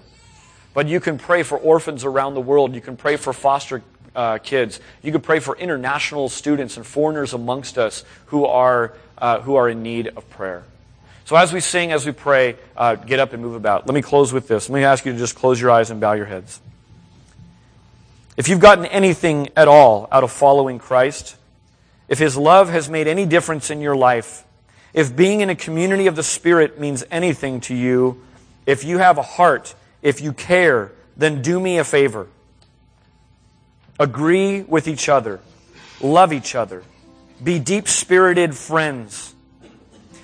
[0.73, 2.75] But you can pray for orphans around the world.
[2.75, 3.81] You can pray for foster
[4.15, 4.79] uh, kids.
[5.01, 9.69] You could pray for international students and foreigners amongst us who are uh, who are
[9.69, 10.63] in need of prayer.
[11.25, 13.85] So as we sing, as we pray, uh, get up and move about.
[13.85, 14.69] Let me close with this.
[14.69, 16.61] Let me ask you to just close your eyes and bow your heads.
[18.37, 21.35] If you've gotten anything at all out of following Christ,
[22.07, 24.45] if His love has made any difference in your life,
[24.93, 28.23] if being in a community of the Spirit means anything to you,
[28.65, 32.27] if you have a heart, if you care, then do me a favor.
[33.99, 35.39] Agree with each other.
[35.99, 36.83] Love each other.
[37.43, 39.35] Be deep spirited friends.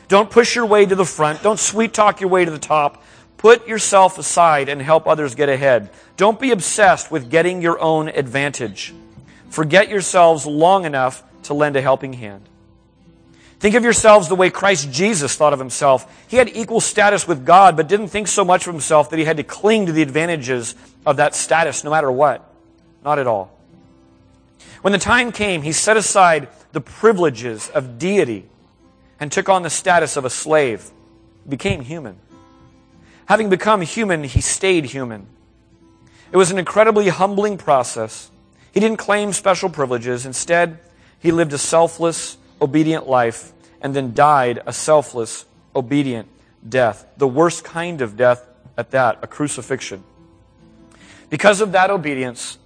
[0.07, 1.41] Don't push your way to the front.
[1.43, 3.03] Don't sweet talk your way to the top.
[3.38, 5.89] Put yourself aside and help others get ahead.
[6.18, 8.93] Don't be obsessed with getting your own advantage.
[9.49, 12.47] Forget yourselves long enough to lend a helping hand.
[13.59, 16.05] Think of yourselves the way Christ Jesus thought of himself.
[16.28, 19.26] He had equal status with God, but didn't think so much of himself that he
[19.26, 22.49] had to cling to the advantages of that status no matter what.
[23.05, 23.57] Not at all.
[24.82, 28.45] When the time came, he set aside the privileges of deity
[29.19, 30.91] and took on the status of a slave,
[31.47, 32.17] became human.
[33.28, 35.28] Having become human, he stayed human.
[36.32, 38.30] It was an incredibly humbling process.
[38.74, 40.26] He didn't claim special privileges.
[40.26, 40.80] Instead,
[41.19, 45.45] he lived a selfless, obedient life and then died a selfless,
[45.76, 46.28] obedient
[46.67, 47.05] death.
[47.17, 48.45] The worst kind of death
[48.78, 50.03] at that, a crucifixion.
[51.30, 52.57] Because of that obedience,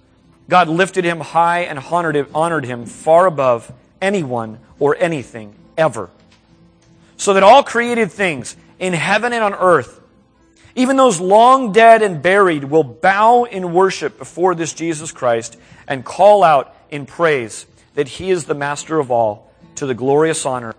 [0.48, 3.70] God lifted him high and honored him, honored him far above
[4.00, 6.10] anyone or anything ever.
[7.16, 10.00] So that all created things in heaven and on earth,
[10.76, 16.04] even those long dead and buried, will bow in worship before this Jesus Christ and
[16.04, 20.74] call out in praise that he is the master of all to the glorious honor